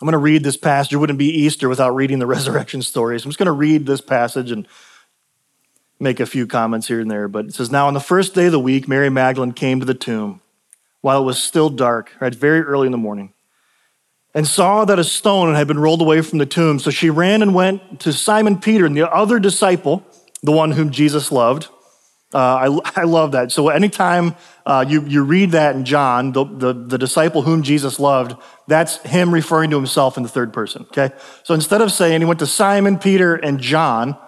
I'm 0.00 0.06
to 0.12 0.18
read 0.18 0.44
this 0.44 0.56
passage. 0.56 0.92
It 0.92 0.98
wouldn't 0.98 1.18
be 1.18 1.30
Easter 1.30 1.68
without 1.68 1.94
reading 1.94 2.18
the 2.18 2.26
resurrection 2.26 2.82
stories. 2.82 3.24
I'm 3.24 3.30
just 3.30 3.38
to 3.46 3.52
read 3.52 3.86
this 3.86 4.00
passage 4.00 4.50
and 4.50 4.68
make 5.98 6.20
a 6.20 6.26
few 6.26 6.46
comments 6.46 6.88
here 6.88 7.00
and 7.00 7.10
there. 7.10 7.28
But 7.28 7.46
it 7.46 7.54
says, 7.54 7.70
Now 7.70 7.86
on 7.86 7.94
the 7.94 8.00
first 8.00 8.34
day 8.34 8.46
of 8.46 8.52
the 8.52 8.60
week, 8.60 8.88
Mary 8.88 9.10
Magdalene 9.10 9.52
came 9.52 9.80
to 9.80 9.86
the 9.86 9.94
tomb 9.94 10.42
while 11.06 11.22
it 11.22 11.24
was 11.24 11.40
still 11.40 11.70
dark, 11.70 12.10
right, 12.18 12.34
very 12.34 12.62
early 12.62 12.86
in 12.86 12.90
the 12.90 12.98
morning, 12.98 13.32
and 14.34 14.44
saw 14.44 14.84
that 14.84 14.98
a 14.98 15.04
stone 15.04 15.54
had 15.54 15.68
been 15.68 15.78
rolled 15.78 16.02
away 16.02 16.20
from 16.20 16.40
the 16.40 16.46
tomb. 16.46 16.80
So 16.80 16.90
she 16.90 17.10
ran 17.10 17.42
and 17.42 17.54
went 17.54 18.00
to 18.00 18.12
Simon 18.12 18.58
Peter 18.58 18.86
and 18.86 18.96
the 18.96 19.08
other 19.08 19.38
disciple, 19.38 20.04
the 20.42 20.50
one 20.50 20.72
whom 20.72 20.90
Jesus 20.90 21.30
loved. 21.30 21.68
Uh, 22.34 22.38
I, 22.38 22.80
I 23.02 23.04
love 23.04 23.30
that. 23.32 23.52
So 23.52 23.68
anytime 23.68 24.34
uh, 24.66 24.84
you, 24.88 25.02
you 25.02 25.22
read 25.22 25.52
that 25.52 25.76
in 25.76 25.84
John, 25.84 26.32
the, 26.32 26.44
the, 26.44 26.72
the 26.72 26.98
disciple 26.98 27.42
whom 27.42 27.62
Jesus 27.62 28.00
loved, 28.00 28.34
that's 28.66 28.96
him 29.04 29.32
referring 29.32 29.70
to 29.70 29.76
himself 29.76 30.16
in 30.16 30.24
the 30.24 30.28
third 30.28 30.52
person, 30.52 30.86
okay? 30.88 31.14
So 31.44 31.54
instead 31.54 31.82
of 31.82 31.92
saying 31.92 32.20
he 32.20 32.24
went 32.24 32.40
to 32.40 32.48
Simon, 32.48 32.98
Peter, 32.98 33.36
and 33.36 33.60
John, 33.60 34.18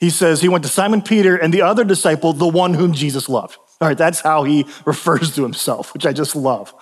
he 0.00 0.10
says 0.10 0.40
he 0.40 0.48
went 0.48 0.64
to 0.64 0.70
Simon 0.70 1.02
Peter 1.02 1.36
and 1.36 1.54
the 1.54 1.62
other 1.62 1.84
disciple, 1.84 2.32
the 2.32 2.48
one 2.48 2.74
whom 2.74 2.94
Jesus 2.94 3.28
loved. 3.28 3.58
All 3.80 3.88
right, 3.88 3.98
that's 3.98 4.20
how 4.20 4.44
he 4.44 4.66
refers 4.84 5.34
to 5.34 5.42
himself, 5.42 5.92
which 5.94 6.06
I 6.06 6.12
just 6.12 6.36
love. 6.36 6.74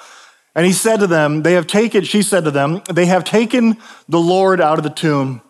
And 0.54 0.64
he 0.64 0.72
said 0.72 1.00
to 1.00 1.06
them, 1.06 1.42
They 1.42 1.54
have 1.54 1.66
taken, 1.66 2.04
she 2.04 2.22
said 2.22 2.44
to 2.44 2.50
them, 2.50 2.82
they 2.92 3.06
have 3.06 3.24
taken 3.24 3.78
the 4.08 4.20
Lord 4.20 4.60
out 4.60 4.78
of 4.78 4.84
the 4.84 4.90
tomb, 4.90 5.42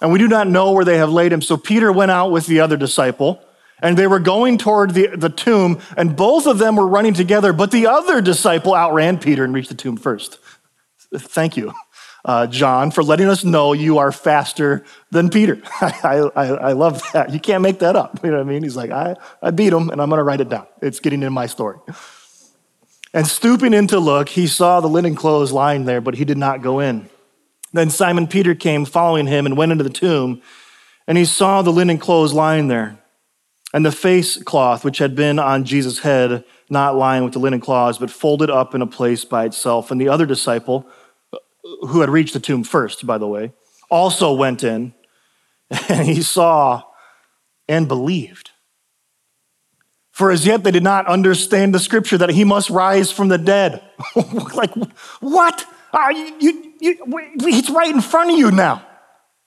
and 0.00 0.12
we 0.12 0.18
do 0.18 0.28
not 0.28 0.48
know 0.48 0.72
where 0.72 0.84
they 0.84 0.98
have 0.98 1.10
laid 1.10 1.32
him. 1.32 1.42
So 1.42 1.56
Peter 1.56 1.92
went 1.92 2.10
out 2.10 2.30
with 2.30 2.46
the 2.46 2.60
other 2.60 2.76
disciple, 2.76 3.42
and 3.82 3.96
they 3.96 4.06
were 4.06 4.20
going 4.20 4.56
toward 4.56 4.94
the, 4.94 5.08
the 5.08 5.28
tomb, 5.28 5.80
and 5.96 6.16
both 6.16 6.46
of 6.46 6.58
them 6.58 6.76
were 6.76 6.86
running 6.86 7.14
together, 7.14 7.52
but 7.52 7.70
the 7.70 7.86
other 7.86 8.20
disciple 8.20 8.74
outran 8.74 9.18
Peter 9.18 9.44
and 9.44 9.52
reached 9.52 9.68
the 9.68 9.74
tomb 9.74 9.96
first. 9.96 10.38
Thank 11.14 11.56
you 11.56 11.72
uh, 12.28 12.46
John, 12.46 12.90
for 12.90 13.02
letting 13.02 13.26
us 13.26 13.42
know 13.42 13.72
you 13.72 13.96
are 13.96 14.12
faster 14.12 14.84
than 15.10 15.30
Peter. 15.30 15.62
I, 15.80 16.30
I, 16.36 16.46
I, 16.46 16.72
love 16.72 17.02
that. 17.12 17.32
You 17.32 17.40
can't 17.40 17.62
make 17.62 17.78
that 17.78 17.96
up. 17.96 18.20
You 18.22 18.30
know 18.30 18.36
what 18.36 18.46
I 18.46 18.50
mean? 18.50 18.62
He's 18.62 18.76
like, 18.76 18.90
I, 18.90 19.16
I 19.40 19.50
beat 19.50 19.72
him 19.72 19.88
and 19.88 19.98
I'm 20.02 20.10
going 20.10 20.18
to 20.18 20.24
write 20.24 20.42
it 20.42 20.50
down. 20.50 20.66
It's 20.82 21.00
getting 21.00 21.22
in 21.22 21.32
my 21.32 21.46
story. 21.46 21.78
And 23.14 23.26
stooping 23.26 23.72
in 23.72 23.86
to 23.86 23.98
look, 23.98 24.28
he 24.28 24.46
saw 24.46 24.80
the 24.80 24.88
linen 24.88 25.14
clothes 25.14 25.52
lying 25.52 25.86
there, 25.86 26.02
but 26.02 26.16
he 26.16 26.26
did 26.26 26.36
not 26.36 26.60
go 26.60 26.80
in. 26.80 27.08
Then 27.72 27.88
Simon 27.88 28.26
Peter 28.26 28.54
came 28.54 28.84
following 28.84 29.26
him 29.26 29.46
and 29.46 29.56
went 29.56 29.72
into 29.72 29.84
the 29.84 29.90
tomb, 29.90 30.42
and 31.06 31.16
he 31.16 31.24
saw 31.24 31.62
the 31.62 31.72
linen 31.72 31.96
clothes 31.96 32.34
lying 32.34 32.68
there, 32.68 32.98
and 33.72 33.86
the 33.86 33.92
face 33.92 34.36
cloth 34.42 34.84
which 34.84 34.98
had 34.98 35.14
been 35.14 35.38
on 35.38 35.64
Jesus' 35.64 36.00
head, 36.00 36.44
not 36.68 36.96
lying 36.96 37.24
with 37.24 37.32
the 37.32 37.38
linen 37.38 37.60
cloths, 37.60 37.96
but 37.96 38.10
folded 38.10 38.50
up 38.50 38.74
in 38.74 38.82
a 38.82 38.86
place 38.86 39.24
by 39.24 39.46
itself. 39.46 39.90
And 39.90 39.98
the 39.98 40.08
other 40.08 40.26
disciple, 40.26 40.86
who 41.82 42.00
had 42.00 42.10
reached 42.10 42.34
the 42.34 42.40
tomb 42.40 42.64
first, 42.64 43.06
by 43.06 43.18
the 43.18 43.26
way, 43.26 43.52
also 43.90 44.32
went 44.32 44.64
in 44.64 44.94
and 45.88 46.06
he 46.06 46.22
saw 46.22 46.82
and 47.68 47.88
believed. 47.88 48.50
For 50.12 50.32
as 50.32 50.44
yet 50.44 50.64
they 50.64 50.72
did 50.72 50.82
not 50.82 51.06
understand 51.06 51.74
the 51.74 51.78
scripture 51.78 52.18
that 52.18 52.30
he 52.30 52.44
must 52.44 52.70
rise 52.70 53.12
from 53.12 53.28
the 53.28 53.38
dead. 53.38 53.82
like, 54.54 54.74
what? 55.20 55.64
Uh, 55.92 56.08
you, 56.40 56.74
you, 56.80 56.98
it's 57.40 57.70
right 57.70 57.94
in 57.94 58.00
front 58.00 58.32
of 58.32 58.38
you 58.38 58.50
now. 58.50 58.84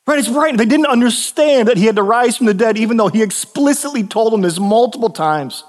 Right? 0.08 0.18
It's 0.18 0.30
right. 0.30 0.58
They 0.58 0.66
didn't 0.66 0.88
understand 0.88 1.68
that 1.68 1.78
he 1.78 1.86
had 1.86 1.98
to 1.98 2.04
rise 2.04 2.38
from 2.38 2.46
the 2.46 2.54
dead, 2.54 2.78
even 2.78 2.98
though 2.98 3.10
he 3.10 3.22
explicitly 3.22 4.04
told 4.04 4.34
them 4.34 4.42
this 4.42 4.60
multiple 4.60 5.10
times. 5.10 5.64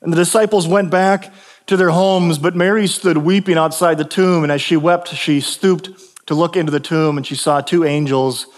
And 0.00 0.12
the 0.12 0.16
disciples 0.16 0.66
went 0.66 0.90
back 0.90 1.32
to 1.70 1.76
their 1.76 1.90
homes, 1.90 2.36
but 2.36 2.56
Mary 2.56 2.88
stood 2.88 3.16
weeping 3.16 3.56
outside 3.56 3.96
the 3.96 4.04
tomb, 4.04 4.42
and 4.42 4.50
as 4.50 4.60
she 4.60 4.76
wept, 4.76 5.14
she 5.14 5.40
stooped 5.40 5.88
to 6.26 6.34
look 6.34 6.56
into 6.56 6.72
the 6.72 6.80
tomb, 6.80 7.16
and 7.16 7.24
she 7.24 7.36
saw 7.36 7.60
two 7.60 7.84
angels 7.84 8.48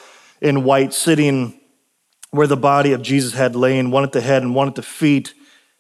in 0.41 0.65
white 0.65 0.95
sitting 0.95 1.61
where 2.31 2.47
the 2.47 2.57
body 2.57 2.95
of 2.95 3.03
Jesus 3.03 3.35
had 3.35 3.55
lain, 3.55 3.91
one 3.91 4.03
at 4.03 4.13
the 4.13 4.23
head 4.23 4.43
and 4.43 4.55
one 4.55 4.67
at 4.67 4.77
the 4.77 4.83
feet. 4.83 5.35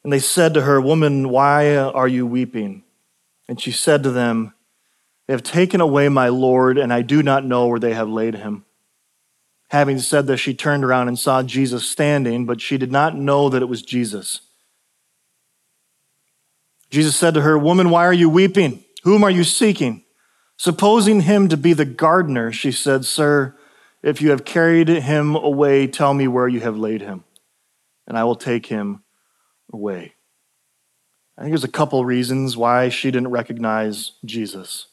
And 0.04 0.12
they 0.12 0.18
said 0.18 0.52
to 0.52 0.60
her, 0.60 0.78
Woman, 0.78 1.30
why 1.30 1.74
are 1.74 2.06
you 2.06 2.26
weeping? 2.26 2.84
And 3.48 3.58
she 3.58 3.72
said 3.72 4.02
to 4.02 4.10
them, 4.10 4.52
They 5.26 5.32
have 5.32 5.42
taken 5.42 5.80
away 5.80 6.10
my 6.10 6.28
Lord, 6.28 6.76
and 6.76 6.92
I 6.92 7.00
do 7.00 7.22
not 7.22 7.46
know 7.46 7.66
where 7.66 7.80
they 7.80 7.94
have 7.94 8.10
laid 8.10 8.34
him. 8.34 8.66
Having 9.70 10.00
said 10.00 10.26
this, 10.26 10.38
she 10.38 10.52
turned 10.52 10.84
around 10.84 11.08
and 11.08 11.18
saw 11.18 11.42
Jesus 11.42 11.88
standing, 11.88 12.44
but 12.44 12.60
she 12.60 12.76
did 12.76 12.92
not 12.92 13.16
know 13.16 13.48
that 13.48 13.62
it 13.62 13.70
was 13.70 13.80
Jesus. 13.80 14.42
Jesus 16.92 17.16
said 17.16 17.32
to 17.34 17.40
her, 17.40 17.58
Woman, 17.58 17.88
why 17.88 18.04
are 18.04 18.12
you 18.12 18.28
weeping? 18.28 18.84
Whom 19.02 19.24
are 19.24 19.30
you 19.30 19.44
seeking? 19.44 20.04
Supposing 20.58 21.22
him 21.22 21.48
to 21.48 21.56
be 21.56 21.72
the 21.72 21.86
gardener, 21.86 22.52
she 22.52 22.70
said, 22.70 23.06
Sir, 23.06 23.56
if 24.02 24.20
you 24.20 24.28
have 24.30 24.44
carried 24.44 24.88
him 24.88 25.34
away, 25.34 25.86
tell 25.86 26.12
me 26.12 26.28
where 26.28 26.46
you 26.46 26.60
have 26.60 26.76
laid 26.76 27.00
him, 27.00 27.24
and 28.06 28.18
I 28.18 28.24
will 28.24 28.36
take 28.36 28.66
him 28.66 29.02
away. 29.72 30.12
I 31.38 31.42
think 31.42 31.52
there's 31.52 31.64
a 31.64 31.68
couple 31.68 32.04
reasons 32.04 32.58
why 32.58 32.90
she 32.90 33.10
didn't 33.10 33.30
recognize 33.30 34.12
Jesus. 34.26 34.88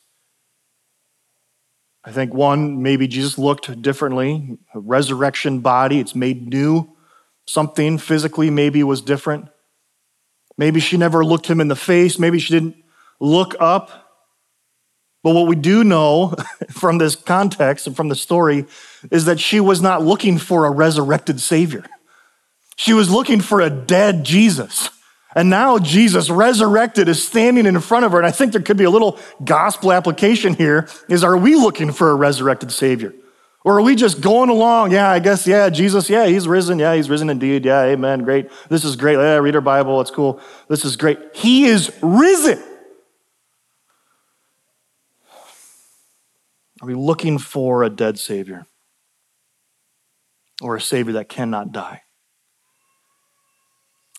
I 2.06 2.12
think 2.14 2.34
one, 2.34 2.82
maybe 2.82 3.10
Jesus 3.10 3.38
looked 3.38 3.82
differently. 3.82 4.58
A 4.74 4.80
resurrection 4.80 5.60
body, 5.60 6.00
it's 6.00 6.16
made 6.16 6.48
new. 6.48 6.96
Something 7.46 7.98
physically 7.98 8.50
maybe 8.50 8.84
was 8.84 9.02
different. 9.02 9.50
Maybe 10.60 10.82
she 10.82 10.98
never 10.98 11.24
looked 11.24 11.48
him 11.48 11.62
in 11.62 11.70
the 11.70 11.76
face. 11.76 12.20
Maybe 12.20 12.38
she 12.38 12.52
didn't 12.54 12.76
look 13.22 13.56
up. 13.62 14.10
But 15.24 15.34
what 15.34 15.48
we 15.48 15.56
do 15.56 15.86
know 15.86 16.36
from 16.70 16.98
this 16.98 17.16
context 17.16 17.88
and 17.88 17.96
from 17.96 18.10
the 18.10 18.16
story 18.16 18.66
is 19.10 19.24
that 19.24 19.40
she 19.40 19.62
was 19.62 19.82
not 19.82 20.04
looking 20.04 20.38
for 20.38 20.66
a 20.66 20.70
resurrected 20.70 21.40
Savior. 21.40 21.86
She 22.76 22.92
was 22.92 23.10
looking 23.10 23.40
for 23.40 23.62
a 23.62 23.70
dead 23.70 24.26
Jesus. 24.26 24.90
And 25.34 25.50
now 25.50 25.80
Jesus, 25.80 26.30
resurrected, 26.30 27.08
is 27.08 27.26
standing 27.26 27.66
in 27.66 27.80
front 27.80 28.04
of 28.04 28.12
her. 28.12 28.18
And 28.18 28.28
I 28.28 28.32
think 28.32 28.52
there 28.52 28.62
could 28.62 28.76
be 28.76 28.84
a 28.84 28.90
little 28.90 29.18
gospel 29.42 29.94
application 29.94 30.56
here 30.56 30.90
is 31.08 31.24
are 31.24 31.38
we 31.38 31.56
looking 31.56 31.94
for 31.94 32.12
a 32.12 32.16
resurrected 32.16 32.74
Savior? 32.74 33.14
Or 33.66 33.78
are 33.78 33.82
we 33.82 33.96
just 33.96 34.22
going 34.22 34.50
along? 34.50 34.92
Yeah, 34.92 35.10
I 35.10 35.20
guess, 35.20 35.46
yeah, 35.46 35.70
Jesus, 35.70 36.10
yeah, 36.10 36.26
he's 36.28 36.48
risen. 36.48 36.80
Yeah, 36.80 36.96
he's 36.96 37.10
risen 37.10 37.30
indeed. 37.30 37.66
Yeah, 37.66 37.84
amen. 37.84 38.24
Great. 38.24 38.50
This 38.70 38.86
is 38.86 38.96
great. 38.96 39.16
Yeah, 39.16 39.36
read 39.38 39.56
our 39.56 39.62
Bible. 39.62 40.00
It's 40.00 40.12
cool. 40.12 40.40
This 40.70 40.86
is 40.86 40.96
great. 40.96 41.20
He 41.34 41.66
is 41.66 41.92
risen. 42.02 42.64
Are 46.82 46.88
we 46.88 46.94
looking 46.94 47.38
for 47.38 47.84
a 47.84 47.90
dead 47.90 48.18
Savior? 48.18 48.66
Or 50.62 50.78
a 50.78 50.82
Savior 50.82 51.14
that 51.14 51.28
cannot 51.28 51.74
die? 51.74 52.04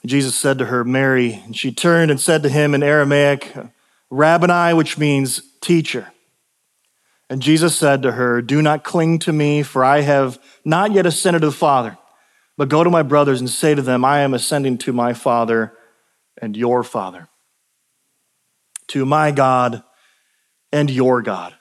Jesus 0.04 0.34
said 0.34 0.58
to 0.58 0.66
her, 0.66 0.84
Mary, 0.84 1.42
and 1.44 1.56
she 1.56 1.72
turned 1.72 2.10
and 2.10 2.20
said 2.20 2.42
to 2.42 2.48
him 2.48 2.74
in 2.74 2.82
Aramaic, 2.82 3.52
Rabboni, 4.10 4.74
which 4.74 4.98
means 4.98 5.42
teacher. 5.60 6.12
And 7.30 7.40
Jesus 7.40 7.78
said 7.78 8.02
to 8.02 8.12
her, 8.12 8.42
Do 8.42 8.60
not 8.60 8.82
cling 8.82 9.20
to 9.20 9.32
me, 9.32 9.62
for 9.62 9.84
I 9.84 10.00
have 10.00 10.40
not 10.64 10.90
yet 10.90 11.06
ascended 11.06 11.42
to 11.42 11.46
the 11.46 11.52
Father. 11.52 11.96
But 12.58 12.68
go 12.68 12.82
to 12.82 12.90
my 12.90 13.02
brothers 13.02 13.40
and 13.40 13.48
say 13.48 13.72
to 13.74 13.80
them, 13.80 14.04
I 14.04 14.20
am 14.20 14.34
ascending 14.34 14.78
to 14.78 14.92
my 14.92 15.14
Father 15.14 15.72
and 16.42 16.56
your 16.56 16.82
Father, 16.82 17.28
to 18.88 19.06
my 19.06 19.30
God 19.30 19.84
and 20.72 20.90
your 20.90 21.22
God. 21.22 21.54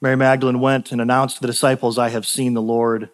Mary 0.00 0.16
Magdalene 0.16 0.60
went 0.60 0.90
and 0.90 1.02
announced 1.02 1.36
to 1.36 1.42
the 1.42 1.46
disciples, 1.46 1.98
I 1.98 2.08
have 2.08 2.26
seen 2.26 2.54
the 2.54 2.62
Lord, 2.62 3.10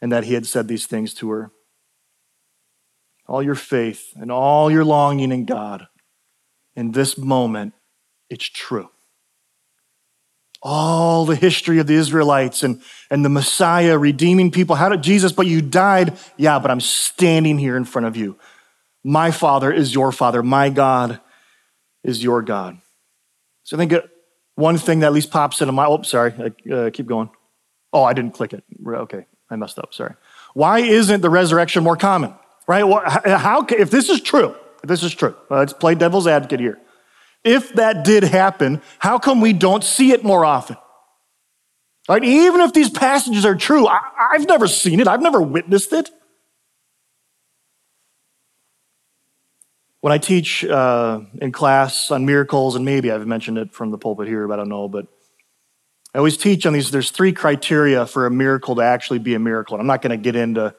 and 0.00 0.12
that 0.12 0.24
he 0.24 0.34
had 0.34 0.46
said 0.46 0.68
these 0.68 0.86
things 0.86 1.12
to 1.14 1.30
her. 1.30 1.50
All 3.26 3.42
your 3.42 3.56
faith 3.56 4.12
and 4.14 4.30
all 4.30 4.70
your 4.70 4.84
longing 4.84 5.32
in 5.32 5.44
God, 5.44 5.88
in 6.76 6.92
this 6.92 7.18
moment, 7.18 7.74
it's 8.30 8.44
true. 8.44 8.90
All 10.62 11.26
the 11.26 11.36
history 11.36 11.78
of 11.78 11.86
the 11.86 11.94
Israelites 11.94 12.62
and, 12.62 12.80
and 13.10 13.24
the 13.24 13.28
Messiah 13.28 13.98
redeeming 13.98 14.50
people. 14.50 14.74
How 14.74 14.88
did 14.88 15.02
Jesus, 15.02 15.32
but 15.32 15.46
you 15.46 15.62
died? 15.62 16.16
Yeah, 16.36 16.58
but 16.58 16.70
I'm 16.70 16.80
standing 16.80 17.58
here 17.58 17.76
in 17.76 17.84
front 17.84 18.06
of 18.06 18.16
you. 18.16 18.38
My 19.04 19.30
Father 19.30 19.72
is 19.72 19.94
your 19.94 20.10
Father. 20.12 20.42
My 20.42 20.70
God 20.70 21.20
is 22.02 22.22
your 22.22 22.42
God. 22.42 22.78
So 23.62 23.76
I 23.76 23.78
think 23.84 23.94
one 24.54 24.78
thing 24.78 25.00
that 25.00 25.06
at 25.06 25.12
least 25.12 25.30
pops 25.30 25.60
into 25.60 25.72
my, 25.72 25.86
oh, 25.86 26.02
sorry, 26.02 26.32
uh, 26.72 26.90
keep 26.92 27.06
going. 27.06 27.30
Oh, 27.92 28.02
I 28.02 28.14
didn't 28.14 28.32
click 28.32 28.52
it. 28.52 28.64
Okay, 28.84 29.26
I 29.50 29.56
messed 29.56 29.78
up, 29.78 29.92
sorry. 29.94 30.14
Why 30.54 30.80
isn't 30.80 31.20
the 31.20 31.30
resurrection 31.30 31.84
more 31.84 31.96
common, 31.96 32.34
right? 32.66 32.84
How, 33.24 33.66
if 33.68 33.90
this 33.90 34.08
is 34.08 34.20
true, 34.20 34.54
if 34.82 34.88
this 34.88 35.02
is 35.02 35.14
true, 35.14 35.36
let's 35.50 35.72
play 35.72 35.94
devil's 35.94 36.26
advocate 36.26 36.60
here. 36.60 36.78
If 37.46 37.74
that 37.74 38.04
did 38.04 38.24
happen, 38.24 38.82
how 38.98 39.20
come 39.20 39.40
we 39.40 39.52
don't 39.52 39.84
see 39.84 40.10
it 40.10 40.24
more 40.24 40.44
often? 40.44 40.76
Right? 42.08 42.24
Even 42.24 42.60
if 42.60 42.72
these 42.72 42.90
passages 42.90 43.46
are 43.46 43.54
true, 43.54 43.86
I, 43.86 44.00
I've 44.32 44.48
never 44.48 44.66
seen 44.66 44.98
it, 44.98 45.06
I've 45.06 45.22
never 45.22 45.40
witnessed 45.40 45.92
it. 45.92 46.10
When 50.00 50.12
I 50.12 50.18
teach 50.18 50.64
uh, 50.64 51.20
in 51.40 51.52
class 51.52 52.10
on 52.10 52.26
miracles, 52.26 52.74
and 52.74 52.84
maybe 52.84 53.12
I've 53.12 53.26
mentioned 53.28 53.58
it 53.58 53.72
from 53.72 53.92
the 53.92 53.98
pulpit 53.98 54.26
here, 54.26 54.48
but 54.48 54.54
I 54.54 54.56
don't 54.56 54.68
know, 54.68 54.88
but 54.88 55.06
I 56.14 56.18
always 56.18 56.36
teach 56.36 56.66
on 56.66 56.72
these. 56.72 56.90
There's 56.90 57.10
three 57.10 57.32
criteria 57.32 58.06
for 58.06 58.26
a 58.26 58.30
miracle 58.30 58.74
to 58.76 58.82
actually 58.82 59.20
be 59.20 59.34
a 59.34 59.38
miracle. 59.38 59.74
And 59.76 59.80
I'm 59.80 59.86
not 59.86 60.02
going 60.02 60.10
to 60.10 60.16
get 60.16 60.34
into 60.34 60.74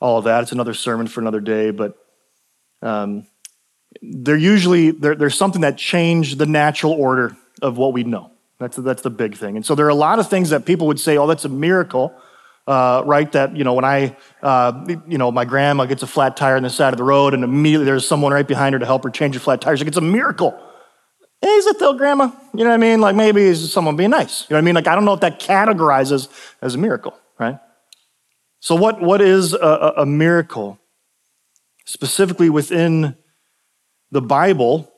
all 0.00 0.16
of 0.16 0.24
that. 0.24 0.44
It's 0.44 0.52
another 0.52 0.74
sermon 0.74 1.08
for 1.08 1.20
another 1.20 1.40
day, 1.40 1.70
but 1.70 1.94
um, 2.80 3.26
they're 4.02 4.36
usually 4.36 4.90
there's 4.90 5.36
something 5.36 5.62
that 5.62 5.76
changed 5.76 6.38
the 6.38 6.46
natural 6.46 6.92
order 6.92 7.36
of 7.62 7.76
what 7.76 7.92
we 7.92 8.04
know. 8.04 8.30
That's 8.58 8.76
that's 8.76 9.02
the 9.02 9.10
big 9.10 9.36
thing. 9.36 9.56
And 9.56 9.64
so 9.64 9.74
there 9.74 9.86
are 9.86 9.90
a 9.90 9.94
lot 9.94 10.18
of 10.18 10.28
things 10.28 10.50
that 10.50 10.64
people 10.64 10.86
would 10.86 11.00
say, 11.00 11.16
"Oh, 11.16 11.26
that's 11.26 11.44
a 11.44 11.48
miracle." 11.48 12.14
uh, 12.70 13.02
right? 13.04 13.30
That, 13.32 13.56
you 13.56 13.64
know, 13.64 13.74
when 13.74 13.84
I, 13.84 14.16
uh, 14.42 14.86
you 15.08 15.18
know, 15.18 15.32
my 15.32 15.44
grandma 15.44 15.86
gets 15.86 16.04
a 16.04 16.06
flat 16.06 16.36
tire 16.36 16.56
on 16.56 16.62
the 16.62 16.70
side 16.70 16.92
of 16.92 16.98
the 16.98 17.04
road 17.04 17.34
and 17.34 17.42
immediately 17.42 17.84
there's 17.84 18.06
someone 18.06 18.32
right 18.32 18.46
behind 18.46 18.74
her 18.74 18.78
to 18.78 18.86
help 18.86 19.02
her 19.02 19.10
change 19.10 19.34
a 19.34 19.40
flat 19.40 19.60
tire. 19.60 19.76
She's 19.76 19.82
like, 19.82 19.88
it's 19.88 19.96
a 19.96 20.00
miracle. 20.02 20.58
Is 21.42 21.66
it 21.66 21.78
though, 21.80 21.94
grandma? 21.94 22.30
You 22.54 22.64
know 22.64 22.70
what 22.70 22.74
I 22.74 22.76
mean? 22.76 23.00
Like 23.00 23.16
maybe 23.16 23.42
it's 23.42 23.72
someone 23.72 23.96
being 23.96 24.10
nice. 24.10 24.42
You 24.42 24.54
know 24.54 24.58
what 24.58 24.62
I 24.62 24.64
mean? 24.66 24.74
Like 24.76 24.86
I 24.86 24.94
don't 24.94 25.04
know 25.04 25.14
if 25.14 25.20
that 25.20 25.40
categorizes 25.40 26.28
as 26.62 26.76
a 26.76 26.78
miracle, 26.78 27.18
right? 27.38 27.58
So 28.60 28.76
what, 28.76 29.00
what 29.00 29.20
is 29.20 29.54
a, 29.54 29.94
a 29.96 30.06
miracle? 30.06 30.78
Specifically 31.86 32.50
within 32.50 33.16
the 34.10 34.22
Bible, 34.22 34.92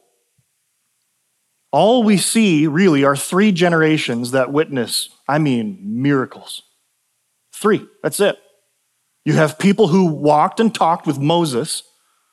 all 1.71 2.03
we 2.03 2.17
see 2.17 2.67
really 2.67 3.05
are 3.05 3.17
three 3.17 3.53
generations 3.53 4.33
that 4.33 4.53
witness, 4.53 5.09
I 5.29 5.39
mean, 5.39 5.79
miracles. 5.83 6.63
Three, 7.55 7.87
that's 8.03 8.21
it. 8.21 8.39
You 9.25 9.35
have 9.35 9.59
people 9.59 9.89
who 9.89 10.07
walked 10.07 10.61
and 10.61 10.75
talked 10.75 11.07
with 11.07 11.19
Moses, 11.19 11.83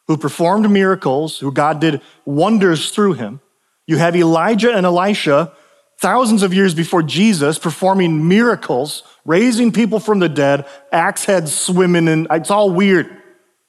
who 0.07 0.17
performed 0.17 0.69
miracles, 0.69 1.39
who 1.39 1.51
God 1.51 1.79
did 1.79 2.01
wonders 2.25 2.91
through 2.91 3.13
him. 3.13 3.41
You 3.85 3.97
have 3.97 4.15
Elijah 4.15 4.73
and 4.73 4.85
Elisha, 4.85 5.53
thousands 5.99 6.43
of 6.43 6.53
years 6.53 6.73
before 6.73 7.03
Jesus, 7.03 7.59
performing 7.59 8.27
miracles, 8.27 9.03
raising 9.25 9.71
people 9.71 9.99
from 9.99 10.19
the 10.19 10.29
dead, 10.29 10.65
axe 10.91 11.25
heads 11.25 11.53
swimming, 11.53 12.07
and 12.07 12.27
it's 12.31 12.51
all 12.51 12.71
weird. 12.71 13.15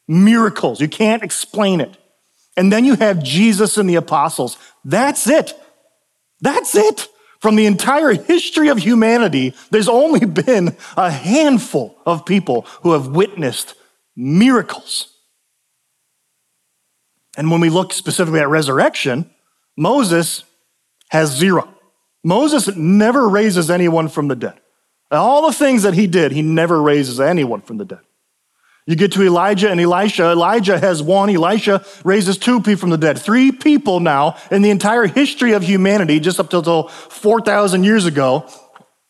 Miracles. 0.09 0.81
You 0.81 0.89
can't 0.89 1.23
explain 1.23 1.81
it. 1.81 1.97
And 2.57 2.73
then 2.73 2.85
you 2.85 2.97
have 2.97 3.23
Jesus 3.23 3.77
and 3.77 3.89
the 3.89 3.95
apostles. 3.97 4.59
That's 4.85 5.29
it. 5.29 5.55
That's 6.41 6.75
it. 6.75 7.09
From 7.41 7.57
the 7.57 7.67
entire 7.67 8.13
history 8.13 8.69
of 8.69 8.79
humanity, 8.79 9.55
there's 9.71 9.89
only 9.89 10.27
been 10.27 10.77
a 10.97 11.11
handful 11.11 11.97
of 12.05 12.27
people 12.27 12.63
who 12.83 12.93
have 12.93 13.09
witnessed 13.09 13.75
miracles. 14.17 15.17
And 17.37 17.51
when 17.51 17.61
we 17.61 17.71
look 17.71 17.93
specifically 17.93 18.41
at 18.41 18.49
resurrection, 18.49 19.31
Moses 19.77 20.45
has 21.09 21.31
zero. 21.31 21.73
Moses 22.23 22.77
never 22.77 23.29
raises 23.29 23.71
anyone 23.71 24.09
from 24.09 24.29
the 24.29 24.37
dead. 24.37 24.61
All 25.11 25.47
the 25.47 25.53
things 25.53 25.83
that 25.85 25.95
he 25.95 26.07
did, 26.07 26.33
he 26.33 26.43
never 26.43 26.81
raises 26.81 27.19
anyone 27.19 27.63
from 27.63 27.79
the 27.79 27.85
dead. 27.85 28.01
You 28.91 28.97
get 28.97 29.13
to 29.13 29.23
Elijah 29.23 29.71
and 29.71 29.81
Elisha. 29.81 30.33
Elijah 30.33 30.77
has 30.77 31.01
one. 31.01 31.31
Elisha 31.31 31.85
raises 32.03 32.37
two 32.37 32.59
people 32.59 32.81
from 32.81 32.91
the 32.91 32.99
dead. 32.99 33.21
Three 33.21 33.53
people 33.53 34.01
now 34.01 34.37
in 34.51 34.63
the 34.63 34.71
entire 34.71 35.07
history 35.07 35.53
of 35.53 35.63
humanity, 35.63 36.19
just 36.19 36.41
up 36.41 36.51
till 36.51 36.89
4,000 36.89 37.85
years 37.85 38.05
ago, 38.05 38.49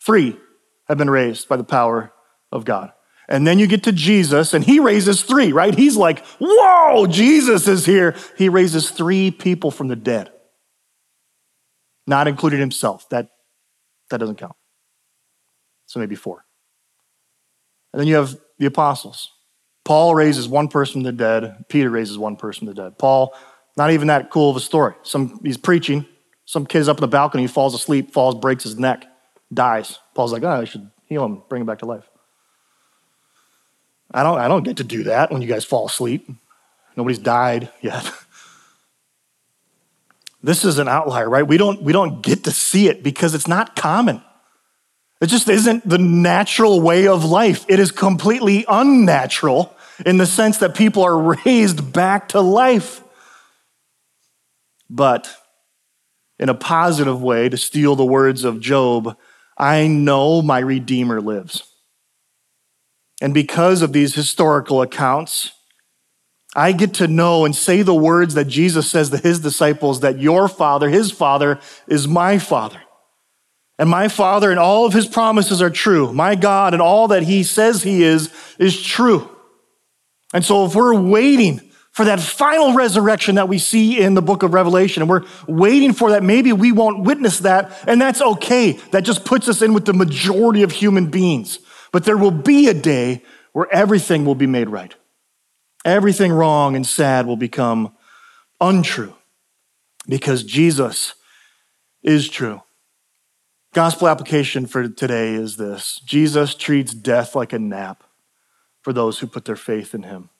three 0.05 0.37
have 0.87 0.99
been 0.99 1.09
raised 1.09 1.49
by 1.49 1.57
the 1.57 1.65
power 1.65 2.13
of 2.53 2.67
God. 2.67 2.93
And 3.27 3.47
then 3.47 3.59
you 3.59 3.67
get 3.67 3.85
to 3.85 3.93
Jesus, 3.93 4.53
and 4.53 4.63
he 4.63 4.81
raises 4.81 5.23
three, 5.23 5.51
right? 5.51 5.75
He's 5.75 5.97
like, 5.97 6.27
whoa, 6.39 7.07
Jesus 7.07 7.67
is 7.67 7.87
here. 7.87 8.15
He 8.37 8.51
raises 8.51 8.91
three 8.91 9.31
people 9.31 9.71
from 9.71 9.89
the 9.89 9.97
dead, 9.97 10.31
not 12.07 12.29
including 12.29 12.61
himself. 12.61 13.09
That, 13.09 13.31
that 14.11 14.19
doesn't 14.19 14.37
count. 14.37 14.57
So 15.87 16.01
maybe 16.01 16.17
four. 16.17 16.45
And 17.95 18.01
then 18.01 18.09
you 18.09 18.17
have 18.17 18.37
the 18.59 18.67
apostles. 18.67 19.31
Paul 19.85 20.15
raises 20.15 20.47
one 20.47 20.69
person 20.69 20.95
from 20.95 21.03
the 21.03 21.13
dead. 21.13 21.65
Peter 21.69 21.91
raises 21.91 22.19
one 22.19 22.37
person 22.37 22.67
from 22.67 22.75
the 22.75 22.83
dead. 22.83 22.99
Paul, 22.99 23.35
not 23.77 23.91
even 23.91 24.09
that 24.09 24.31
cool 24.31 24.51
of 24.51 24.57
a 24.57 24.61
story. 24.61 24.95
Some, 25.03 25.41
he's 25.43 25.57
preaching. 25.57 26.07
Some 26.45 26.67
kid's 26.67 26.89
up 26.89 26.99
in 26.99 27.03
the 27.03 27.09
balcony. 27.09 27.47
Falls 27.47 27.75
asleep, 27.75 28.13
falls, 28.13 28.35
breaks 28.35 28.65
his 28.65 28.79
neck, 28.79 29.07
dies. 29.53 29.99
Paul's 30.15 30.33
like, 30.33 30.43
oh, 30.43 30.49
I 30.49 30.65
should 30.65 30.91
heal 31.07 31.25
him, 31.25 31.43
bring 31.49 31.61
him 31.61 31.67
back 31.67 31.79
to 31.79 31.87
life. 31.87 32.09
I 34.13 34.23
don't, 34.23 34.39
I 34.39 34.49
don't 34.49 34.65
get 34.65 34.79
to 34.79 34.85
do 34.85 35.05
that 35.05 35.31
when 35.31 35.43
you 35.43 35.49
guys 35.49 35.65
fall 35.65 35.87
asleep. 35.87 36.29
Nobody's 36.97 37.19
died 37.19 37.71
yet. 37.81 38.11
this 40.43 40.65
is 40.65 40.79
an 40.79 40.89
outlier, 40.89 41.29
right? 41.29 41.47
We 41.47 41.57
don't, 41.57 41.83
we 41.83 41.93
don't 41.93 42.23
get 42.23 42.45
to 42.45 42.51
see 42.51 42.89
it 42.89 43.03
because 43.03 43.35
it's 43.35 43.49
not 43.49 43.77
common. 43.77 44.23
It 45.21 45.27
just 45.27 45.49
isn't 45.49 45.87
the 45.89 45.99
natural 45.99 46.81
way 46.81 47.07
of 47.07 47.25
life. 47.25 47.67
It 47.69 47.79
is 47.79 47.93
completely 47.93 48.65
unnatural 48.69 49.77
in 50.07 50.17
the 50.17 50.27
sense 50.27 50.59
that 50.59 50.75
people 50.75 51.03
are 51.03 51.19
raised 51.45 51.93
back 51.93 52.29
to 52.31 52.41
life. 52.41 53.03
But 54.89 55.35
in 56.39 56.49
a 56.49 56.55
positive 56.55 57.23
way, 57.23 57.49
to 57.51 57.57
steal 57.57 57.97
the 57.97 58.05
words 58.05 58.45
of 58.45 58.61
Job, 58.61 59.17
I 59.59 59.87
know 59.87 60.41
my 60.41 60.59
Redeemer 60.59 61.21
lives. 61.21 61.65
And 63.21 63.35
because 63.35 63.83
of 63.83 63.93
these 63.93 64.15
historical 64.15 64.81
accounts, 64.81 65.53
I 66.57 66.73
get 66.73 66.95
to 66.95 67.07
know 67.07 67.45
and 67.45 67.55
say 67.55 67.83
the 67.83 67.95
words 67.95 68.35
that 68.35 68.47
Jesus 68.47 68.91
says 68.91 69.11
to 69.11 69.19
his 69.19 69.39
disciples 69.39 70.01
that 70.01 70.19
your 70.19 70.49
father, 70.49 70.89
his 70.89 71.13
father, 71.13 71.61
is 71.87 72.09
my 72.09 72.39
father. 72.39 72.81
And 73.81 73.89
my 73.89 74.09
Father 74.09 74.51
and 74.51 74.61
all 74.61 74.85
of 74.85 74.93
his 74.93 75.07
promises 75.07 75.63
are 75.63 75.71
true. 75.71 76.13
My 76.13 76.35
God 76.35 76.75
and 76.75 76.83
all 76.83 77.09
that 77.09 77.23
he 77.23 77.43
says 77.43 77.83
he 77.83 78.03
is, 78.03 78.31
is 78.59 78.81
true. 78.81 79.35
And 80.35 80.45
so 80.45 80.67
if 80.67 80.75
we're 80.75 81.01
waiting 81.01 81.63
for 81.93 82.05
that 82.05 82.21
final 82.21 82.75
resurrection 82.75 83.37
that 83.37 83.49
we 83.49 83.57
see 83.57 83.99
in 83.99 84.13
the 84.13 84.21
book 84.21 84.43
of 84.43 84.53
Revelation, 84.53 85.03
and 85.03 85.09
we're 85.09 85.25
waiting 85.49 85.95
for 85.95 86.11
that, 86.11 86.23
maybe 86.23 86.53
we 86.53 86.73
won't 86.73 87.05
witness 87.05 87.39
that, 87.39 87.73
and 87.89 87.99
that's 87.99 88.21
okay. 88.21 88.73
That 88.91 89.05
just 89.05 89.25
puts 89.25 89.49
us 89.49 89.63
in 89.63 89.73
with 89.73 89.87
the 89.87 89.95
majority 89.95 90.63
of 90.63 90.73
human 90.73 91.11
beings. 91.11 91.59
But 91.91 92.05
there 92.05 92.19
will 92.19 92.31
be 92.31 92.69
a 92.69 92.75
day 92.75 93.23
where 93.55 93.67
everything 93.73 94.27
will 94.27 94.35
be 94.35 94.47
made 94.47 94.69
right. 94.69 94.95
Everything 95.87 96.33
wrong 96.33 96.77
and 96.77 96.87
sad 96.87 97.27
will 97.27 97.39
become 97.39 97.97
untrue 98.61 99.15
because 100.07 100.45
Jesus 100.45 101.15
is 102.03 102.29
true. 102.29 102.61
Gospel 103.73 104.09
application 104.09 104.67
for 104.67 104.89
today 104.89 105.35
is 105.35 105.57
this 105.57 106.01
Jesus 106.05 106.57
treats 106.57 106.93
death 106.93 107.37
like 107.37 107.53
a 107.53 107.59
nap 107.59 108.03
for 108.83 108.93
those 108.93 109.21
who 109.21 109.29
put 109.29 109.45
their 109.45 109.55
faith 109.55 109.95
in 109.95 110.03
him. 110.03 110.31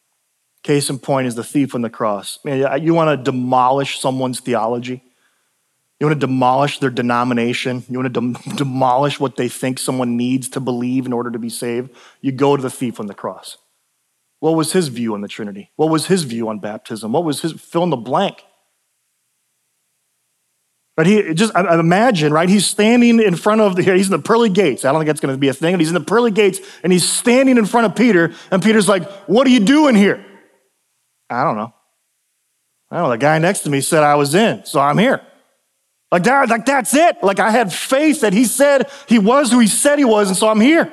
Case 0.65 0.91
in 0.91 0.99
point 0.99 1.29
is 1.29 1.37
the 1.37 1.45
thief 1.45 1.75
on 1.75 1.83
the 1.83 1.91
cross. 1.91 2.41
Man, 2.45 2.83
you 2.83 2.93
want 2.93 3.17
to 3.17 3.31
demolish 3.31 4.01
someone's 4.01 4.41
theology? 4.41 5.05
You 6.01 6.07
want 6.09 6.21
to 6.21 6.27
demolish 6.27 6.81
their 6.81 6.91
denomination? 6.91 7.85
You 7.89 7.99
want 7.99 8.13
to 8.13 8.21
dem- 8.21 8.33
demolish 8.57 9.21
what 9.21 9.37
they 9.37 9.49
think 9.49 9.79
someone 9.79 10.17
needs 10.17 10.49
to 10.51 10.61
believe 10.61 11.07
in 11.07 11.13
order 11.13 11.31
to 11.31 11.39
be 11.39 11.51
saved? 11.51 11.91
You 12.21 12.33
go 12.33 12.57
to 12.57 12.63
the 12.63 12.71
thief 12.71 12.99
on 12.99 13.07
the 13.07 13.15
cross. 13.15 13.59
What 14.41 14.57
was 14.57 14.73
his 14.73 14.89
view 14.89 15.15
on 15.15 15.21
the 15.21 15.29
Trinity? 15.29 15.71
What 15.77 15.91
was 15.91 16.07
his 16.07 16.25
view 16.25 16.49
on 16.49 16.59
baptism? 16.59 17.13
What 17.13 17.25
was 17.25 17.43
his 17.43 17.53
fill 17.53 17.85
in 17.85 17.91
the 17.91 17.97
blank? 17.97 18.43
But 20.97 21.07
he 21.07 21.35
just 21.35 21.55
imagine, 21.55 22.33
right? 22.33 22.49
He's 22.49 22.67
standing 22.67 23.21
in 23.21 23.37
front 23.37 23.61
of 23.61 23.77
the, 23.77 23.83
he's 23.83 24.07
in 24.07 24.13
the 24.13 24.19
pearly 24.19 24.51
gates. 24.51 24.85
I 24.85 24.93
don't 24.93 25.01
think 25.01 25.07
that's 25.07 25.21
going 25.21 25.35
to 25.35 25.39
be 25.39 25.49
a 25.49 25.55
thing. 25.55 25.79
He's 25.79 25.89
in 25.89 25.95
the 25.95 26.01
pearly 26.01 26.31
gates 26.31 26.61
and 26.83 26.93
he's 26.93 27.09
standing 27.09 27.57
in 27.57 27.67
front 27.67 27.87
of 27.87 27.95
Peter, 27.95 28.35
and 28.51 28.63
Peter's 28.63 28.89
like, 28.89 29.09
What 29.27 29.47
are 29.47 29.51
you 29.51 29.61
doing 29.61 29.95
here? 29.95 30.25
I 31.29 31.45
don't 31.45 31.57
know. 31.57 31.73
I 32.91 32.97
don't 32.97 33.05
know. 33.05 33.11
The 33.11 33.19
guy 33.19 33.39
next 33.39 33.61
to 33.61 33.71
me 33.71 33.81
said 33.81 34.03
I 34.03 34.17
was 34.17 34.35
in, 34.35 34.65
so 34.65 34.81
I'm 34.81 34.99
here. 34.99 35.23
Like 36.11 36.25
that, 36.25 36.49
like 36.49 36.67
that's 36.67 36.93
it. 36.93 37.23
Like 37.23 37.39
I 37.39 37.51
had 37.51 37.73
faith 37.73 38.23
that 38.23 38.33
he 38.33 38.45
said 38.45 38.91
he 39.09 39.19
was 39.19 39.53
who 39.53 39.61
he 39.61 39.69
said 39.69 39.99
he 39.99 40.05
was, 40.05 40.29
and 40.29 40.37
so 40.37 40.49
I'm 40.49 40.61
here. 40.61 40.93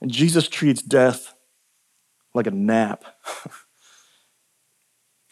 And 0.00 0.10
Jesus 0.10 0.48
treats 0.48 0.82
death 0.82 1.34
like 2.32 2.46
a 2.46 2.52
nap. 2.52 3.04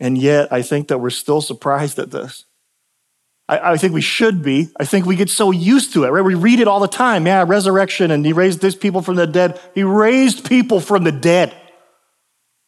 and 0.03 0.19
yet, 0.19 0.53
I 0.53 0.62
think 0.62 0.88
that 0.88 0.99
we're 0.99 1.11
still 1.11 1.41
surprised 1.41 1.97
at 2.01 2.11
this. 2.11 2.45
I, 3.49 3.73
I, 3.75 3.77
think 3.77 3.95
we 3.95 4.01
should 4.01 4.43
be. 4.43 4.69
I 4.81 4.85
think 4.85 5.07
we 5.07 5.15
get 5.15 5.31
so 5.31 5.53
used 5.53 5.93
to 5.93 6.03
it, 6.03 6.09
right? 6.09 6.25
We 6.25 6.35
read 6.35 6.59
it 6.59 6.67
all 6.67 6.81
the 6.81 6.88
time. 6.88 7.25
Yeah, 7.25 7.45
resurrection, 7.47 8.11
and 8.11 8.27
he 8.27 8.33
raised 8.33 8.61
these 8.61 8.75
people 8.75 9.01
from 9.01 9.15
the 9.15 9.29
dead. 9.29 9.61
He 9.77 9.85
raised 9.85 10.45
people 10.45 10.81
from 10.81 11.05
the 11.05 11.12
dead. 11.12 11.55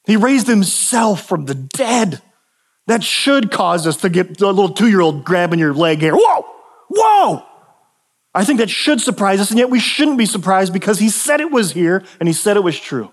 He 0.07 0.17
raised 0.17 0.47
himself 0.47 1.27
from 1.27 1.47
the 1.47 1.57
dead. 1.57 2.23
That 2.87 3.03
should 3.03 3.51
cause 3.51 3.85
us 3.85 3.97
to 3.99 4.11
get 4.11 4.41
a 4.41 4.47
little 4.47 4.73
two 4.73 4.89
year 4.89 5.01
old 5.01 5.25
grabbing 5.25 5.59
your 5.59 5.75
leg 5.75 5.99
here. 6.03 6.15
Whoa, 6.15 6.47
whoa. 6.89 7.47
I 8.33 8.45
think 8.45 8.61
that 8.61 8.71
should 8.71 9.01
surprise 9.01 9.41
us, 9.41 9.51
and 9.51 9.59
yet 9.59 9.71
we 9.71 9.81
shouldn't 9.81 10.19
be 10.19 10.27
surprised 10.27 10.73
because 10.73 11.01
he 11.01 11.09
said 11.09 11.41
it 11.41 11.51
was 11.51 11.73
here 11.73 12.05
and 12.21 12.29
he 12.29 12.33
said 12.33 12.57
it 12.57 12.63
was 12.63 12.79
true. 12.79 13.13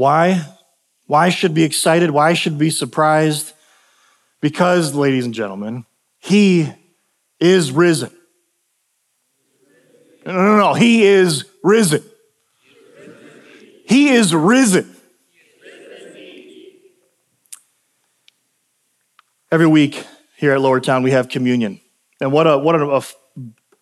Why? 0.00 0.46
Why 1.08 1.28
should 1.28 1.52
be 1.52 1.62
excited? 1.62 2.10
Why 2.10 2.32
should 2.32 2.56
be 2.56 2.70
surprised? 2.70 3.52
Because, 4.40 4.94
ladies 4.94 5.26
and 5.26 5.34
gentlemen, 5.34 5.84
he 6.18 6.72
is 7.38 7.70
risen. 7.70 8.10
No, 10.24 10.32
no, 10.32 10.56
no, 10.56 10.72
he 10.72 11.02
is 11.02 11.44
risen. 11.62 12.02
He 13.84 14.08
is 14.08 14.34
risen. 14.34 14.96
Every 19.52 19.66
week 19.66 20.06
here 20.38 20.52
at 20.52 20.60
Lowertown, 20.60 21.04
we 21.04 21.10
have 21.10 21.28
communion. 21.28 21.78
And 22.22 22.32
what 22.32 22.46
a, 22.46 22.56
what 22.56 22.74
a, 22.74 23.02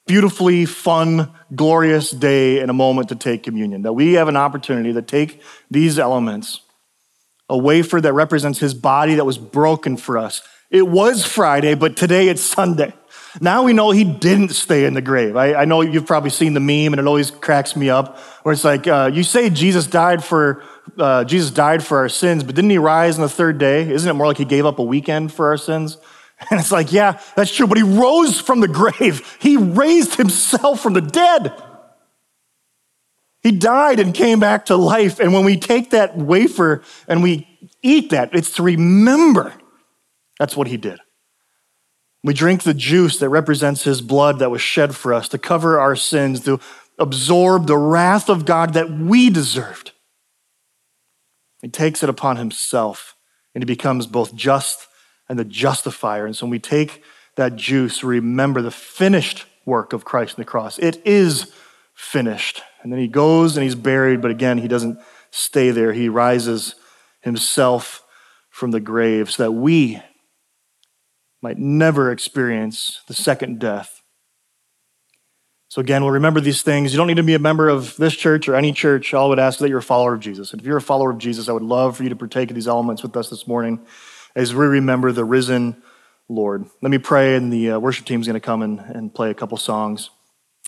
beautifully 0.09 0.65
fun, 0.65 1.31
glorious 1.55 2.11
day 2.11 2.59
and 2.59 2.71
a 2.71 2.75
moment 2.75 3.11
to 3.11 3.15
take 3.15 3.45
communion. 3.45 3.83
That 3.83 3.93
we 3.93 4.15
have 4.15 4.27
an 4.27 4.37
opportunity 4.37 4.93
to 4.95 5.03
take 5.03 5.41
these 5.71 6.01
elements, 6.01 6.63
a 7.49 7.57
wafer 7.57 8.01
that 8.01 8.13
represents 8.13 8.59
his 8.59 8.75
body 8.75 9.15
that 9.15 9.25
was 9.25 9.39
broken 9.39 9.97
for 9.97 10.19
us. 10.19 10.43
It 10.71 10.89
was 10.89 11.25
Friday, 11.25 11.75
but 11.75 11.97
today 11.97 12.29
it's 12.29 12.43
Sunday. 12.43 12.93
Now 13.41 13.63
we 13.63 13.73
know 13.73 13.91
he 13.91 14.05
didn't 14.05 14.51
stay 14.51 14.85
in 14.85 14.95
the 14.95 15.03
grave. 15.03 15.37
I, 15.37 15.55
I 15.55 15.65
know 15.67 15.83
you've 15.83 16.07
probably 16.07 16.31
seen 16.31 16.55
the 16.55 16.61
meme, 16.61 16.93
and 16.93 16.99
it 16.99 17.07
always 17.07 17.31
cracks 17.31 17.77
me 17.77 17.91
up, 17.91 18.19
where 18.43 18.53
it's 18.53 18.65
like, 18.65 18.87
uh, 18.87 19.11
you 19.13 19.23
say 19.23 19.51
Jesus 19.51 19.87
died 19.87 20.25
for 20.25 20.65
uh, 20.97 21.25
Jesus 21.25 21.51
died 21.51 21.85
for 21.85 21.99
our 21.99 22.09
sins, 22.09 22.43
but 22.43 22.55
didn't 22.55 22.71
he 22.71 22.79
rise 22.79 23.17
on 23.17 23.23
the 23.23 23.29
third 23.29 23.59
day? 23.59 23.89
Isn't 23.89 24.09
it 24.09 24.15
more 24.15 24.27
like 24.27 24.39
he 24.39 24.47
gave 24.47 24.65
up 24.65 24.79
a 24.79 24.83
weekend 24.83 25.33
for 25.33 25.49
our 25.49 25.59
sins? 25.59 25.99
And 26.51 26.61
it's 26.61 26.71
like, 26.71 26.93
yeah, 26.93 27.21
that's 27.35 27.53
true, 27.53 27.67
but 27.67 27.79
he 27.79 27.83
rose 27.83 28.41
from 28.41 28.61
the 28.61 28.69
grave. 28.69 29.37
He 29.41 29.57
raised 29.57 30.15
himself 30.15 30.81
from 30.81 30.93
the 30.93 31.01
dead. 31.01 31.53
He 33.43 33.53
died 33.53 33.99
and 34.01 34.15
came 34.15 34.41
back 34.41 34.67
to 34.67 34.77
life. 34.77 35.21
And 35.21 35.33
when 35.33 35.45
we 35.45 35.57
take 35.57 35.91
that 35.91 36.17
wafer 36.17 36.83
and 37.07 37.23
we 37.23 37.49
eat 37.83 38.11
that, 38.11 38.35
it's 38.35 38.53
to 38.53 38.63
remember 38.63 39.53
that's 40.39 40.57
what 40.57 40.69
he 40.69 40.77
did. 40.77 41.01
We 42.25 42.35
drink 42.35 42.63
the 42.63 42.75
juice 42.75 43.19
that 43.19 43.29
represents 43.29 43.85
his 43.85 44.01
blood 44.01 44.39
that 44.41 44.51
was 44.51 44.61
shed 44.61 44.95
for 44.95 45.15
us 45.15 45.29
to 45.29 45.39
cover 45.39 45.79
our 45.79 45.97
sins, 45.97 46.41
to 46.45 46.61
absorb 46.99 47.67
the 47.67 47.79
wrath 47.79 48.29
of 48.29 48.45
God 48.45 48.75
that 48.75 48.91
we 48.91 49.31
deserved. 49.31 49.93
He 51.63 51.69
takes 51.69 52.03
it 52.03 52.09
upon 52.09 52.37
himself 52.37 53.15
and 53.55 53.63
he 53.63 53.67
becomes 53.67 54.07
both 54.07 54.35
just 54.35 54.88
and 55.29 55.39
the 55.39 55.45
justifier. 55.45 56.27
And 56.27 56.37
so 56.37 56.47
when 56.47 56.51
we 56.51 56.59
take 56.59 57.03
that 57.37 57.57
juice, 57.57 58.03
remember 58.03 58.63
the 58.63 58.71
finished 58.71 59.47
work 59.65 59.93
of 59.93 60.05
Christ 60.05 60.39
on 60.39 60.43
the 60.43 60.45
cross. 60.45 60.79
It 60.79 61.01
is 61.07 61.53
finished. 61.95 62.63
And 62.83 62.93
then 62.93 62.99
he 62.99 63.09
goes 63.09 63.57
and 63.57 63.65
he's 63.65 63.75
buried, 63.75 64.21
but 64.21 64.31
again, 64.31 64.59
he 64.59 64.69
doesn't 64.69 64.99
stay 65.31 65.71
there. 65.71 65.93
He 65.93 66.09
rises 66.09 66.75
himself 67.21 68.03
from 68.51 68.71
the 68.71 68.81
grave 68.81 69.31
so 69.31 69.45
that 69.45 69.53
we 69.53 70.03
might 71.43 71.59
never 71.59 72.11
experience 72.11 73.01
the 73.07 73.15
second 73.15 73.61
death 73.61 73.99
so 75.71 75.83
again, 75.83 76.03
we'll 76.03 76.13
remember 76.13 76.41
these 76.41 76.63
things. 76.63 76.93
You 76.93 76.97
don't 76.97 77.09
need 77.09 77.19
to 77.19 77.23
be 77.23 77.35
a 77.35 77.39
member 77.39 77.69
of 77.69 77.95
this 77.99 78.17
church 78.17 78.49
or 78.49 78.55
any 78.55 78.73
church. 78.73 79.13
All 79.13 79.27
I 79.27 79.29
would 79.29 79.39
ask 79.39 79.57
is 79.57 79.61
that 79.61 79.69
you're 79.69 79.79
a 79.79 79.83
follower 79.83 80.15
of 80.15 80.21
Jesus. 80.21 80.53
And 80.53 80.61
if 80.63 80.67
you're 80.67 80.79
a 80.79 80.83
follower 80.83 81.11
of 81.11 81.19
Jesus, 81.19 81.49
I 81.49 81.53
would 81.53 81.63
love 81.63 81.97
for 81.97 82.05
you 82.05 82.09
to 82.09 82.17
partake 82.17 82.51
of 82.51 82.55
these 82.55 82.67
elements 82.67 83.03
with 83.03 83.15
us 83.17 83.29
this 83.29 83.47
morning 83.47 83.81
as 84.39 84.55
we 84.55 84.65
remember 84.67 85.11
the 85.11 85.25
risen 85.25 85.83
Lord. 86.29 86.67
Let 86.81 86.91
me 86.91 86.99
pray, 86.99 87.35
and 87.35 87.53
the 87.53 87.73
uh, 87.73 87.79
worship 87.81 88.07
team 88.07 88.21
is 88.21 88.29
going 88.29 88.35
to 88.35 88.41
come 88.41 88.63
and, 88.63 88.79
and 88.79 89.13
play 89.13 89.31
a 89.31 89.35
couple 89.35 89.59
songs, 89.59 90.11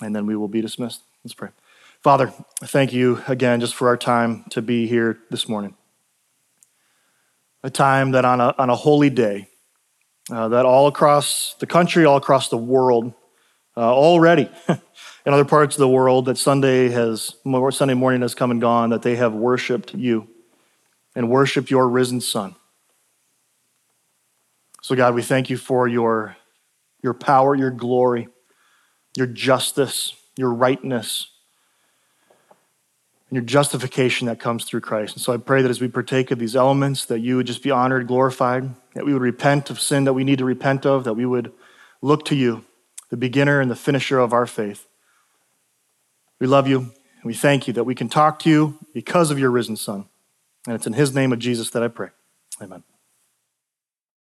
and 0.01 0.13
then 0.13 0.25
we 0.25 0.35
will 0.35 0.49
be 0.49 0.59
dismissed. 0.59 1.03
Let's 1.23 1.33
pray. 1.33 1.49
Father, 2.03 2.33
thank 2.65 2.91
you 2.91 3.21
again 3.29 3.61
just 3.61 3.73
for 3.73 3.87
our 3.87 3.95
time 3.95 4.43
to 4.49 4.61
be 4.61 4.87
here 4.87 5.19
this 5.29 5.47
morning. 5.47 5.75
A 7.63 7.69
time 7.69 8.11
that 8.11 8.25
on 8.25 8.41
a, 8.41 8.53
on 8.57 8.69
a 8.69 8.75
holy 8.75 9.09
day, 9.09 9.47
uh, 10.29 10.49
that 10.49 10.65
all 10.65 10.87
across 10.87 11.55
the 11.59 11.65
country, 11.65 12.03
all 12.03 12.17
across 12.17 12.49
the 12.49 12.57
world, 12.57 13.13
uh, 13.77 13.79
already 13.79 14.49
in 14.67 15.33
other 15.33 15.45
parts 15.45 15.77
of 15.77 15.79
the 15.79 15.87
world 15.87 16.25
that 16.25 16.37
Sunday 16.37 16.89
has 16.89 17.35
Sunday 17.69 17.93
morning 17.93 18.21
has 18.21 18.35
come 18.35 18.51
and 18.51 18.59
gone 18.59 18.89
that 18.89 19.01
they 19.01 19.15
have 19.15 19.33
worshiped 19.33 19.93
you 19.93 20.27
and 21.15 21.29
worshiped 21.29 21.71
your 21.71 21.87
risen 21.87 22.19
son. 22.19 22.55
So 24.81 24.95
God, 24.95 25.13
we 25.13 25.21
thank 25.21 25.49
you 25.49 25.57
for 25.57 25.87
your 25.87 26.35
your 27.03 27.13
power, 27.13 27.55
your 27.55 27.71
glory, 27.71 28.27
your 29.15 29.27
justice, 29.27 30.13
your 30.37 30.53
rightness, 30.53 31.31
and 33.29 33.37
your 33.37 33.43
justification 33.43 34.27
that 34.27 34.39
comes 34.39 34.65
through 34.65 34.81
Christ. 34.81 35.15
And 35.15 35.21
so 35.21 35.33
I 35.33 35.37
pray 35.37 35.61
that 35.61 35.71
as 35.71 35.81
we 35.81 35.87
partake 35.87 36.29
of 36.29 36.37
these 36.37 36.55
elements 36.55 37.05
that 37.05 37.19
you 37.19 37.37
would 37.37 37.47
just 37.47 37.63
be 37.63 37.71
honored, 37.71 38.07
glorified, 38.07 38.69
that 38.93 39.05
we 39.05 39.13
would 39.13 39.21
repent 39.21 39.69
of 39.69 39.79
sin 39.79 40.03
that 40.03 40.13
we 40.13 40.23
need 40.23 40.37
to 40.39 40.45
repent 40.45 40.85
of, 40.85 41.05
that 41.05 41.13
we 41.13 41.25
would 41.25 41.51
look 42.01 42.25
to 42.25 42.35
you 42.35 42.65
the 43.09 43.17
beginner 43.17 43.61
and 43.61 43.71
the 43.71 43.75
finisher 43.75 44.19
of 44.19 44.33
our 44.33 44.45
faith. 44.45 44.87
We 46.39 46.47
love 46.47 46.67
you 46.67 46.79
and 46.79 47.25
we 47.25 47.33
thank 47.33 47.67
you 47.67 47.73
that 47.73 47.83
we 47.83 47.95
can 47.95 48.09
talk 48.09 48.39
to 48.39 48.49
you 48.49 48.79
because 48.93 49.31
of 49.31 49.39
your 49.39 49.51
risen 49.51 49.75
Son. 49.75 50.05
And 50.65 50.75
it's 50.75 50.87
in 50.87 50.93
his 50.93 51.13
name 51.13 51.33
of 51.33 51.39
Jesus 51.39 51.69
that 51.71 51.83
I 51.83 51.87
pray. 51.87 52.09
Amen. 52.61 52.83